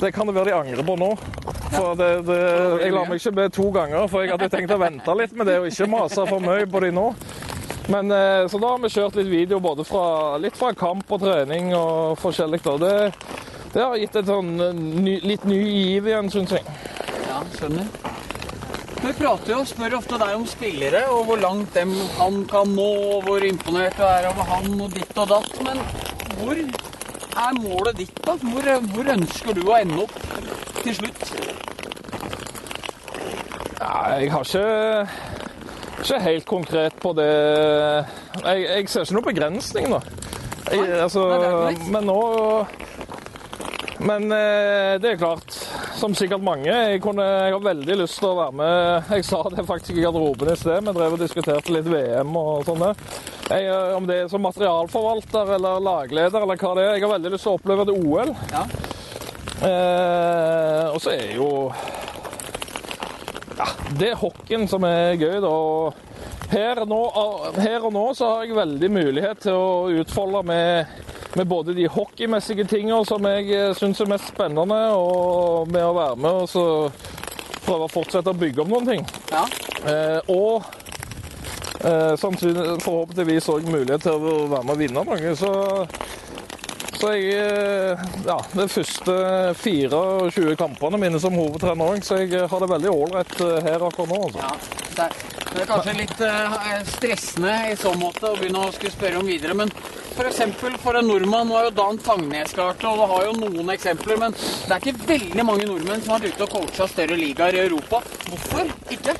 [0.00, 1.10] det kan det være de angrer på nå.
[1.70, 2.38] For det, det,
[2.82, 5.50] jeg lar meg ikke be to ganger, for jeg hadde tenkt å vente litt med
[5.50, 7.06] det og ikke mase for mye på de nå.
[7.90, 11.24] Men, eh, så da har vi kjørt litt video både fra, litt fra kamp og
[11.24, 12.60] trening og forskjellig.
[12.62, 12.76] da.
[12.78, 12.92] Det,
[13.74, 16.76] det har gitt et sånn eh, ny, litt ny giv igjen, syns jeg.
[17.26, 17.88] Ja, skjønner.
[19.00, 22.70] Vi prater jo og spør ofte deg om spillere, og hvor langt dem han kan
[22.76, 25.58] nå, og hvor imponert du er over han, og ditt og datt.
[25.66, 25.82] Men
[26.36, 28.36] hvor er målet ditt, da?
[28.44, 30.14] Hvor, hvor ønsker du å ende opp
[30.84, 31.26] til slutt?
[33.80, 35.29] Ja, jeg har ikke
[36.00, 40.00] ikke helt konkret på det Jeg, jeg ser ikke noen begrensning, da.
[40.70, 42.20] Jeg, altså, det men nå
[44.00, 45.56] Men eh, det er klart,
[46.00, 49.42] som sikkert mange, jeg, kunne, jeg har veldig lyst til å være med Jeg sa
[49.52, 50.80] det faktisk i garderoben i sted.
[50.86, 52.86] Vi drev og diskuterte litt VM og sånn.
[53.50, 56.94] Om det er som materialforvalter eller lagleder eller hva det er.
[56.96, 58.32] Jeg har veldig lyst til å oppleve et OL.
[58.54, 58.64] Ja.
[59.60, 61.50] Eh, og så er jo
[63.60, 63.68] ja,
[64.00, 65.54] Det er hockeyen som er gøy, da.
[66.50, 66.98] Her, nå,
[67.60, 70.90] her og nå så har jeg veldig mulighet til å utfolde med,
[71.38, 76.18] med både de hockeymessige tingene som jeg syns er mest spennende, og med å være
[76.18, 76.64] med og så
[77.66, 79.06] prøve å fortsette å bygge om noen ting.
[79.30, 79.44] ja.
[79.80, 80.64] Eh, og
[81.84, 85.30] eh, sannsynlig- forhåpentligvis òg mulighet til å være med og vinne noe.
[85.38, 85.52] Så,
[87.00, 89.14] så jeg eh, Ja, de første
[89.62, 94.10] 24 kampene mine som hovedtrener òg, så jeg har det veldig ålreit eh, her akkurat
[94.10, 94.18] nå.
[94.26, 94.42] Altså.
[94.44, 95.14] Ja, det er,
[95.50, 99.30] det er kanskje litt eh, stressende i så måte å begynne å skulle spørre om
[99.30, 100.42] videre, men f.eks.
[100.60, 103.36] For, for en nordmann Nå er jo Dan Tangnes klart det, og du har jo
[103.40, 106.88] noen eksempler, men det er ikke veldig mange nordmenn som har vært ute og coacha
[106.90, 108.02] større ligaer i Europa.
[108.28, 109.16] Hvorfor ikke?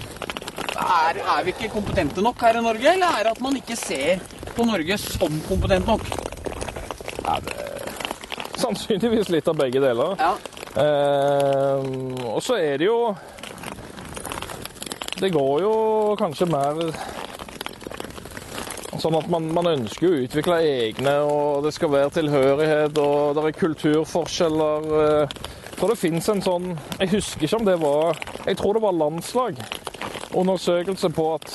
[0.81, 3.79] Er, er vi ikke kompetente nok her i Norge, eller er det at man ikke
[3.79, 4.21] ser
[4.57, 6.05] på Norge som kompetent nok?
[7.25, 7.70] Ja, det,
[8.63, 10.17] sannsynligvis litt av begge deler.
[10.21, 10.35] Ja.
[10.81, 11.89] Eh,
[12.31, 13.01] og så er det jo
[15.21, 15.73] Det går jo
[16.17, 16.79] kanskje mer
[19.01, 23.45] sånn at man, man ønsker å utvikle egne, og det skal være tilhørighet, og det
[23.49, 24.89] er kulturforskjeller.
[25.01, 25.39] eh.
[25.71, 26.67] Jeg tror det fins en sånn
[26.99, 29.63] Jeg husker ikke om det var Jeg tror det var landslag.
[30.37, 31.55] Undersøkelse på at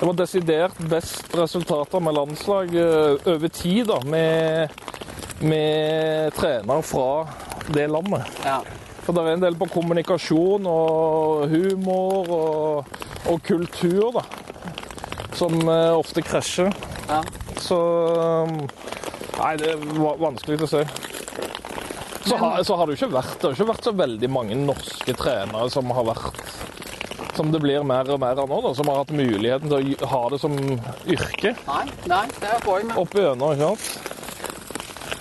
[0.00, 4.70] det var desidert best resultater med landslag eh, over tid, da, med,
[5.42, 7.08] med trenere fra
[7.74, 8.28] det landet.
[8.44, 8.60] ja.
[9.00, 12.90] For det er en del på kommunikasjon og humor og,
[13.32, 14.22] og kultur, da.
[15.34, 16.68] Som eh, ofte krasjer.
[17.08, 17.22] ja.
[17.60, 17.76] Så
[18.46, 18.54] um,
[19.40, 20.82] Nei, det er va- vanskelig å si.
[22.28, 24.56] Så, har, så har det jo ikke vært Det har ikke vært så veldig mange
[24.60, 26.40] norske trenere som har vært
[27.36, 30.10] Som det blir mer og mer av nå, da, som har hatt muligheten til å
[30.12, 32.86] ha det som yrke Nei, nei, det er poeng.
[32.92, 34.09] men- opp igjennom, ikke sant?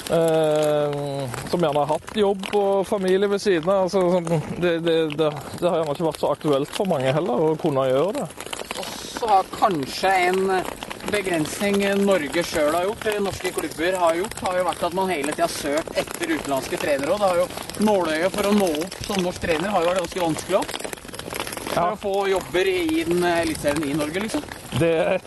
[0.09, 3.85] Eh, som gjerne har hatt jobb og familie ved siden av.
[3.85, 7.43] Altså, sånn, det, det, det, det har gjerne ikke vært så aktuelt for mange heller
[7.45, 8.27] å kunne gjøre det.
[9.19, 10.39] Så har kanskje en
[11.09, 15.13] begrensning Norge sjøl har gjort, eller norske klubber har gjort, har jo vært at man
[15.13, 17.13] hele tida har søkt etter utenlandske trenere.
[17.13, 20.03] Og det har jo nåløyet for å nå opp som norsk trener har jo vært
[20.05, 20.73] ganske vanskelig òg.
[21.69, 24.49] For å få jobber i den eliteserien i Norge, liksom.
[24.69, 25.21] Det,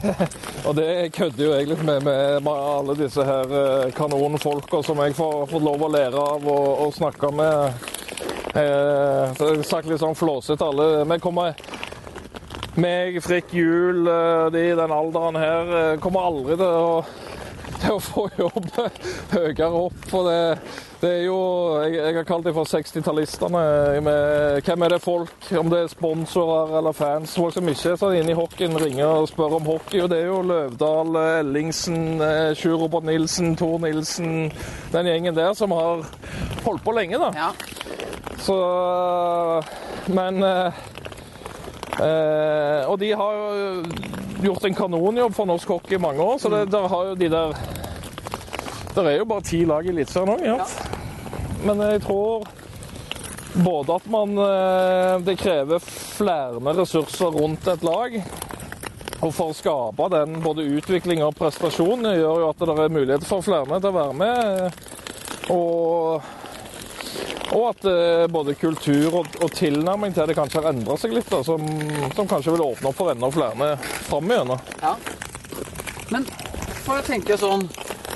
[0.67, 5.49] og det kødder jo litt med, med, alle disse her eh, kanonfolka som jeg får,
[5.51, 7.89] får lov å lære av og, og snakke med.
[8.53, 11.03] Eh, så jeg har sagt litt sånn flåsete alle.
[11.11, 11.59] Vi kommer
[12.79, 17.03] meg, Frikk Juel, eh, de i den alderen her, eh, kommer aldri til å,
[17.83, 18.71] til å få jobb
[19.35, 19.99] høyere opp.
[20.13, 20.41] For det,
[21.03, 21.39] det er jo
[21.83, 23.63] Jeg, jeg har kalt dem for 60-tallistene.
[24.63, 28.15] Hvem er det folk, om det er sponsorer eller fans, folk som ikke er sånn
[28.21, 29.99] inne i hockeyen, ringer og spør om hockey.
[30.05, 34.53] Og det er jo Løvdahl, eh, Ellingsen, eh, Sjur Robert Nilsen, Tor Nilsen,
[34.93, 36.07] den gjengen der som har
[36.63, 37.33] holdt på lenge, da.
[37.35, 37.51] Ja.
[38.43, 38.57] Så
[40.07, 40.73] Men eh,
[41.99, 43.85] eh, Og de har jo
[44.43, 47.29] gjort en kanonjobb for norsk hockey i mange år, så det, der har jo de
[47.31, 47.55] der
[48.93, 50.92] det er jo bare ti lag i Eliteserien òg, ja.
[51.63, 52.47] Men jeg tror
[53.53, 58.19] både at man eh, Det krever flere ressurser rundt et lag.
[59.23, 63.29] Og for å skape den både utvikling og prestasjon gjør jo at det er muligheter
[63.29, 64.81] for flere til å være med.
[65.55, 66.31] Og
[67.53, 71.29] og at eh, både kultur og, og tilnærming til det kanskje har endra seg litt,
[71.29, 71.61] da, som,
[72.17, 73.75] som kanskje vil åpne opp for enda flere
[74.09, 74.63] framover.
[74.81, 74.95] Ja.
[76.13, 76.25] Men
[76.87, 77.67] for å tenke sånn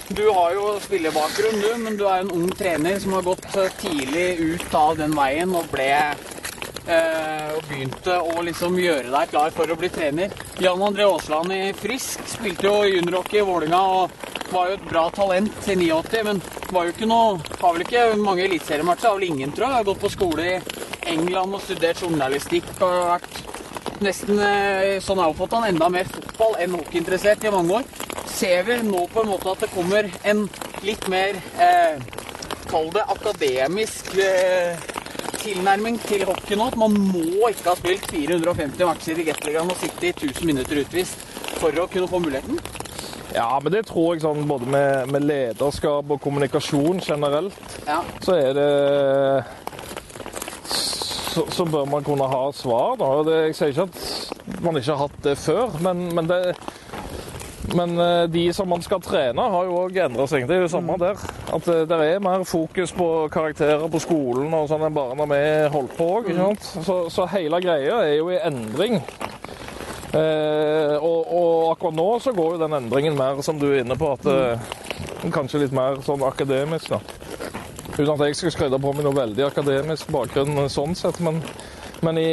[0.09, 3.73] Du har jo spillebakgrunn, du, men du er en ung trener som har gått eh,
[3.81, 9.51] tidlig ut av den veien og ble eh, og begynte å liksom gjøre deg klar
[9.57, 10.31] for å bli trener.
[10.62, 15.09] Jan André Aasland i Frisk spilte jo juniorhockey i Vålinga og var jo et bra
[15.11, 19.27] talent i 89, men var jo ikke noe Har vel ikke mange eliteseriematcher, har vel
[19.33, 19.75] ingen, tror jeg.
[19.81, 20.57] Har gått på skole i
[21.16, 26.61] England og studert journalistikk og vært nesten eh, sånn jeg oppfattet han, enda mer fotball
[26.62, 27.95] enn hockeyinteressert i mange år.
[28.26, 30.44] Ser vi nå på en måte at det kommer en
[30.84, 32.00] litt mer eh,
[32.66, 34.74] Kall det akademisk eh,
[35.38, 36.66] tilnærming til hockey nå.
[36.72, 40.82] At man må ikke ha spilt 450 matcher i Gateligaen og sitte i 1000 minutter
[40.82, 41.22] utvist
[41.60, 42.58] for å kunne få muligheten.
[43.36, 48.00] Ja, men det tror jeg sånn både med, med lederskap og kommunikasjon generelt, Ja.
[48.24, 48.68] så er det
[51.36, 53.10] så, så bør man kunne ha svar, da.
[53.26, 56.40] Det, jeg sier ikke at man ikke har hatt det før, men, men det
[57.74, 60.46] men eh, de som man skal trene, har jo òg endra seg.
[60.46, 61.18] Det er jo samme der.
[61.57, 65.31] At eh, det er mer fokus på karakterer på skolen og sånn enn bare når
[65.33, 65.40] vi
[65.74, 66.31] holdt på òg.
[66.62, 69.00] Så, så hele greia er jo i endring.
[70.16, 73.98] Eh, og, og akkurat nå så går jo den endringen mer, som du er inne
[73.98, 77.00] på, at eh, kanskje litt mer sånn akademisk, da.
[77.96, 81.40] Uten at jeg skal skryte på meg noe veldig akademisk bakgrunn sånn sett, men,
[82.05, 82.31] men i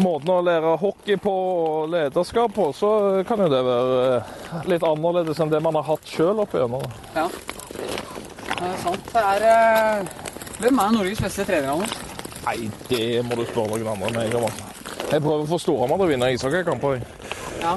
[0.00, 2.90] måten å lære hockey på og lederskap på, så
[3.28, 6.84] kan jo det være eh, litt annerledes enn det man har hatt sjøl opp igjennom.
[7.16, 7.26] ja.
[8.62, 9.08] Det er sant.
[9.10, 10.10] Det er eh,
[10.62, 11.96] Hvem er Norges beste trener, Anders?
[12.44, 14.44] Nei, det må du spørre noen andre enn meg om.
[14.46, 14.68] altså.
[15.10, 17.02] Jeg prøver få Storhamar å vinne ishockeykamper.
[17.62, 17.72] Ja.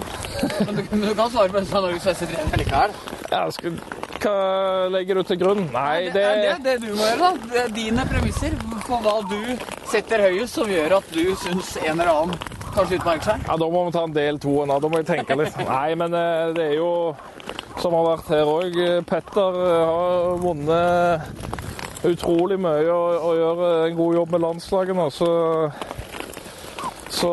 [0.68, 2.94] Men du, men du kan svare på hvem som er Norges beste trener likevel.
[3.32, 3.80] Ja, skal,
[4.22, 4.36] hva
[4.94, 5.64] legger du til grunn?
[5.74, 7.50] Nei, Det er det, det du må gjøre, da.
[7.56, 8.56] Det er dine premisser
[8.86, 9.42] på hva du
[9.92, 12.38] setter høyest, som gjør at du syns en eller annen
[12.76, 13.46] kanskje utmerker seg.
[13.48, 14.56] Ja, Da må vi ta en del to.
[14.68, 15.58] Da må jeg tenke litt.
[15.70, 16.92] Nei, men eh, det er jo
[17.82, 18.80] som har vært her òg.
[19.10, 25.10] Petter eh, har vunnet utrolig mye og, og gjør en god jobb med landslaget nå,
[25.14, 25.30] så
[27.16, 27.32] Så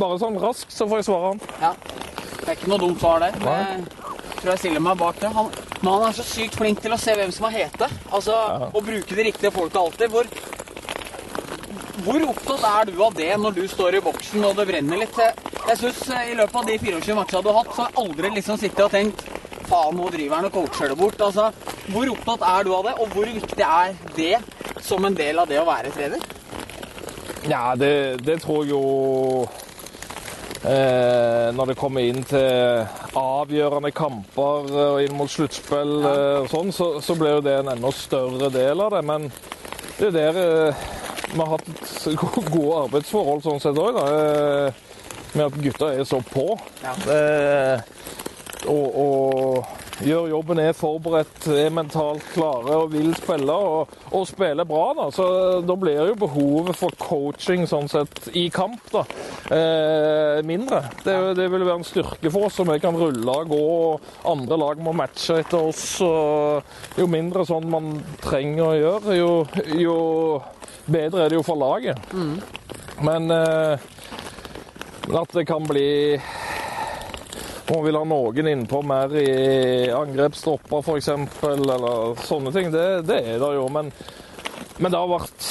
[0.00, 1.40] Bare sånn raskt så får jeg svare han.
[1.60, 1.72] Ja.
[2.40, 3.34] Det er ikke noe dumt svar der.
[3.36, 3.82] Jeg
[4.38, 5.28] tror jeg stiller meg bak det.
[5.34, 5.50] Han,
[5.80, 7.88] Men han er så sykt flink til å se hvem som er hete.
[8.12, 8.36] Altså,
[8.68, 10.12] Å bruke de riktige folka alltid.
[10.12, 10.28] Hvor,
[12.04, 15.20] hvor opptatt er du av det når du står i boksen og det brenner litt?
[15.70, 18.32] Jeg synes I løpet av de 24 matchene du har hatt, så har jeg aldri
[18.36, 19.24] liksom sittet og tenkt
[19.70, 21.20] faen, nå driver han og coacher det bort.
[21.22, 21.48] Altså,
[21.90, 24.36] Hvor opptatt er du av det, og hvor viktig er det
[24.84, 26.28] som en del av det å være trener?
[27.48, 28.82] Ja, det, det tror jeg jo
[29.46, 29.69] eh,
[30.60, 32.84] Når det kommer inn til
[33.16, 37.72] avgjørende kamper og inn mot sluttspill eh, og sånn, så, så blir jo det en
[37.72, 39.00] enda større del av det.
[39.08, 39.30] Men
[39.98, 40.84] det er der eh,
[41.32, 41.70] vi har hatt
[42.54, 44.78] gode arbeidsforhold sånn sett òg, eh,
[45.36, 46.46] med at gutta er så på.
[46.84, 46.94] Ja.
[47.14, 47.76] Eh,
[48.68, 49.39] og, og
[50.04, 54.84] gjør jobben, er forberedt, er mentalt klare og vil spille og, og spille bra.
[54.98, 55.26] da, så
[55.66, 59.04] Da blir jo behovet for coaching sånn sett i kamp da,
[59.52, 60.82] eh, mindre.
[61.04, 64.30] Det, det, vil være en styrke for oss om vi kan rulle og gå, og
[64.32, 65.84] andre lag må matche etter oss.
[66.00, 67.92] Jo mindre sånn man
[68.24, 69.32] trenger å gjøre, jo,
[69.80, 69.98] jo
[70.90, 72.00] bedre er det jo for laget.
[73.04, 73.90] Men eh,
[75.10, 76.20] at det kan bli
[77.70, 81.10] man vil ha noen innpå mer i angrepsstropper f.eks.,
[81.46, 82.70] eller sånne ting.
[82.74, 83.90] Det, det er det jo, men,
[84.78, 85.48] men det har vært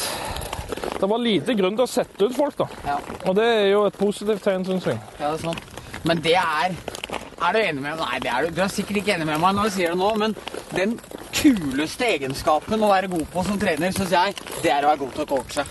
[1.00, 2.68] Det var lite grunn til å sette ut folk, da.
[2.86, 2.98] Ja.
[3.24, 5.00] Og det er jo et positivt tegn, syns jeg.
[5.20, 5.62] Ja, det er sånn.
[6.08, 6.76] Men det er
[7.40, 8.02] Er du enig med meg?
[8.04, 8.56] Nei, det er du.
[8.58, 10.36] Du er sikkert ikke enig med meg når du sier det nå, men
[10.76, 10.98] den
[11.40, 15.16] kuleste egenskapen å være god på som trener, syns jeg, det er å være god
[15.16, 15.66] til å coache.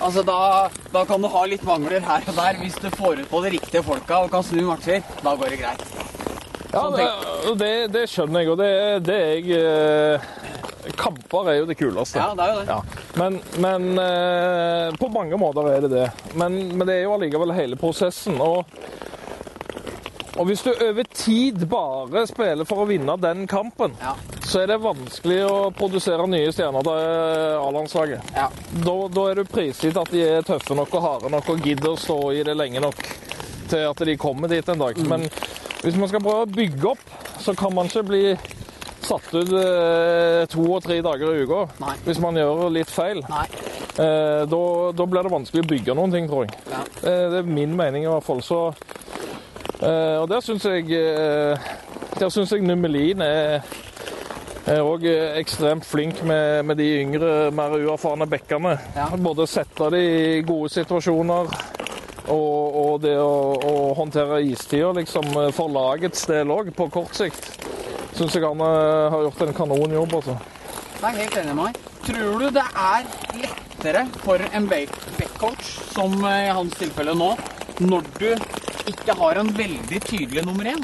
[0.00, 2.58] Altså, da, da kan du ha litt mangler her og der.
[2.62, 5.60] Hvis du får ut på de riktige folka og kan snu matcher, da går det
[5.62, 5.84] greit.
[6.74, 7.08] Ja, Sånn det,
[7.60, 8.70] det, det skjønner jeg, og det,
[9.06, 10.32] det er jeg eh,
[10.98, 12.18] Kamper er jo det kuleste.
[12.18, 12.74] Ja, det er jo det.
[12.74, 13.04] Ja.
[13.20, 16.08] Men, men eh, på mange måter er det det.
[16.34, 18.36] Men, men det er jo allikevel hele prosessen.
[18.42, 18.66] Og,
[20.36, 24.14] og hvis du over tid bare spiller for å vinne den kampen, Ja.
[24.42, 28.32] så er det vanskelig å produsere nye stjerner til eh, A-landslaget.
[28.34, 28.48] Ja.
[28.84, 31.92] Da, da er du prisgitt at de er tøffe nok og harde nok og gidder
[31.94, 32.98] å stå i det lenge nok
[33.70, 34.98] til at de kommer dit en dag.
[35.08, 35.28] Men
[35.84, 37.06] hvis man skal prøve å bygge opp,
[37.44, 38.24] så kan man ikke bli
[39.04, 41.94] satt ut eh, to og tre dager i uka Nei.
[42.06, 43.20] hvis man gjør litt feil.
[43.30, 44.60] Eh, da,
[44.96, 46.56] da blir det vanskelig å bygge noen ting, tror jeg.
[46.72, 46.80] Ja.
[47.04, 48.40] Eh, det er min mening i hvert fall.
[48.42, 48.62] Så,
[50.20, 51.58] og der syns jeg eh,
[52.20, 53.64] Der syns jeg Nummelin er
[54.64, 55.02] er òg
[55.36, 58.70] ekstremt flink med, med de yngre, mer uerfarne bekkene.
[58.96, 59.10] Ja.
[59.20, 61.50] Både sette de i gode situasjoner
[62.32, 67.50] og, og det å, å håndtere istida liksom, for lagets del òg, på kort sikt.
[68.16, 70.16] Syns jeg han eh, har gjort en kanonjobb.
[70.22, 70.38] Altså.
[70.94, 71.92] Jeg er helt enig med deg.
[72.08, 73.06] Tror du det er
[73.42, 77.34] lettere for en back- backcoach, som eh, i hans tilfelle nå,
[77.84, 78.30] når du
[78.90, 80.82] ikke har en veldig tydelig nummer én?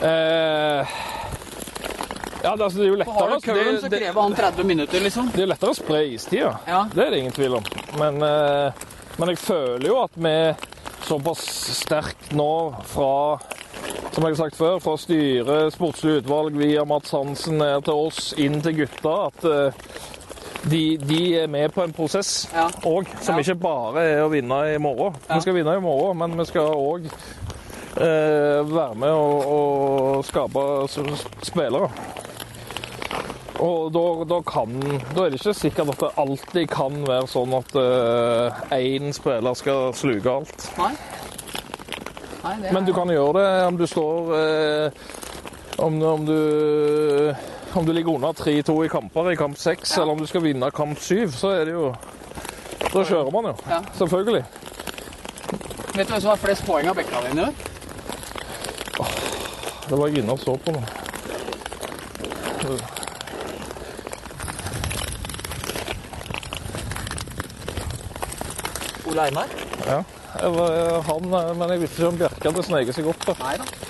[0.00, 0.96] Eh,
[2.42, 5.00] ja, det, altså, det er jo For har du curlen, så krever han 30 minutter,
[5.04, 5.30] liksom.
[5.34, 6.54] det er jo lettere å spre istida.
[6.66, 6.82] Ja.
[6.94, 7.70] Det er det ingen tvil om.
[8.00, 8.84] Men, eh,
[9.20, 10.36] men jeg føler jo at vi
[11.04, 11.42] såpass
[11.80, 12.52] sterkt nå
[12.88, 13.12] fra
[14.10, 18.32] som jeg har sagt før, fra styre, sportslig utvalg via Mats Hansen ned til oss,
[18.42, 19.84] inn til gutta, at eh,
[20.68, 22.68] de, de er med på en prosess Ja.
[23.22, 23.38] som Ja.
[23.40, 25.14] ikke bare er å vinne i morgen.
[25.28, 25.34] Ja.
[25.34, 27.06] Vi skal vinne i morgen, men vi skal òg
[27.96, 30.64] eh, være med og, og skape
[31.42, 31.88] spillere.
[33.60, 34.72] Og da, da, kan,
[35.14, 37.74] da er det ikke sikkert at det alltid kan være sånn at
[38.72, 40.70] én spiller skal sluke alt.
[40.78, 40.92] Nei.
[42.40, 44.90] Nei, det Men du kan gjøre det om du står eh,
[45.84, 46.38] om, om du
[47.78, 50.02] om du ligger under 3-2 i kamper i kamp 6, Ja.
[50.02, 51.94] eller om du skal vinne kamp 7, så er det jo
[52.90, 53.54] Da kjører man jo.
[53.70, 53.80] Ja.
[53.98, 54.44] Selvfølgelig.
[55.94, 57.54] Vet du hvem som har flest poeng av bekka dine år?
[59.90, 60.82] Det var og så på nå.
[69.06, 69.46] Ole Einar?
[69.86, 70.02] Ja.
[70.40, 73.24] Jeg var, han, men jeg visste ikke om Bjerke hadde sneget seg opp.
[73.26, 73.34] da.
[73.42, 73.89] Nei da.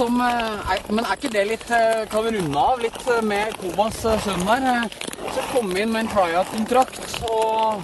[0.00, 3.20] Som, eh, er, men er ikke det litt eh, Kan vi runde av litt eh,
[3.20, 4.88] med Kobas eh, sønn der?
[5.34, 7.82] Så kom inn med en tryout-kontrakt, og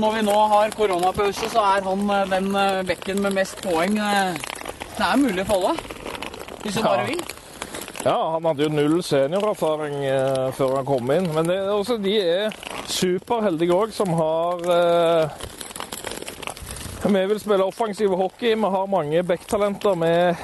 [0.00, 2.48] når vi nå har koronapause, så er han den
[2.88, 3.98] bekken med mest poeng.
[4.00, 5.74] Det er mulig for alle,
[6.64, 6.86] hvis du Ja.
[6.88, 7.20] bare vil.
[8.04, 11.28] Ja, han hadde jo null seniorerfaring eh, før han kom inn.
[11.36, 12.56] Men det, også, de er
[12.90, 15.28] superheldige òg, som har eh,
[17.04, 18.54] Vi vil spille offensiv hockey.
[18.56, 20.36] Vi har mange backtalenter med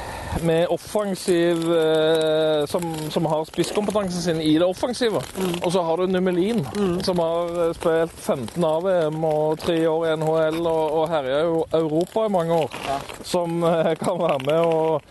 [0.43, 5.23] med offensiv eh, som, som har spisskompetansen sin i det offensive.
[5.63, 6.67] Og så har du Numelin,
[7.03, 11.59] som har eh, spilt 15 av-VM og tre år i NHL og, og herja i
[11.81, 12.79] Europa i mange år.
[12.87, 12.99] Ja.
[13.25, 15.03] Som eh, kan være med og,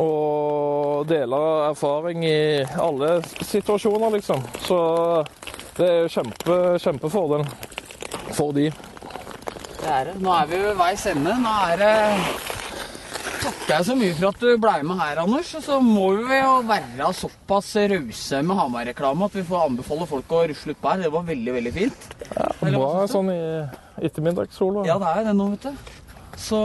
[0.00, 1.40] og dele
[1.70, 4.44] erfaring i alle situasjoner, liksom.
[4.66, 4.78] Så
[5.78, 7.46] det er kjempe, kjempefordel
[8.36, 8.70] for de.
[9.80, 10.20] Det er det.
[10.20, 11.34] Nå er vi ved veis ende.
[11.40, 11.94] Nå er det
[13.42, 15.50] takker jeg så mye for at du ble med her, Anders.
[15.58, 20.34] Og så må vi jo være såpass rause med Hamar-reklame at vi får anbefale folk
[20.36, 21.04] å rusle utpå her.
[21.06, 22.08] Det var veldig, veldig fint.
[22.34, 23.38] Ja, det var sånn i
[24.08, 24.84] ettermiddagssola.
[24.88, 25.96] Ja, det er det nå, vet du.
[26.40, 26.60] Så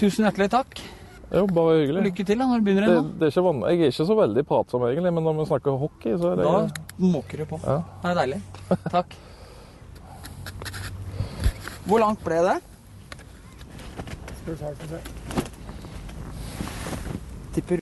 [0.00, 0.80] tusen hjertelig takk.
[1.28, 2.02] Jo, bare hyggelig.
[2.08, 3.08] lykke til da, når du begynner Det, igjen.
[3.20, 5.74] det er ikke van jeg er ikke så veldig pratsom egentlig, men når vi snakker
[5.82, 7.58] hockey, så er det Da måker du på.
[7.66, 7.74] Ja.
[8.00, 8.38] Det er deilig.
[8.94, 9.18] Takk.
[11.88, 12.56] Hvor langt ble det?
[17.60, 17.76] petit peu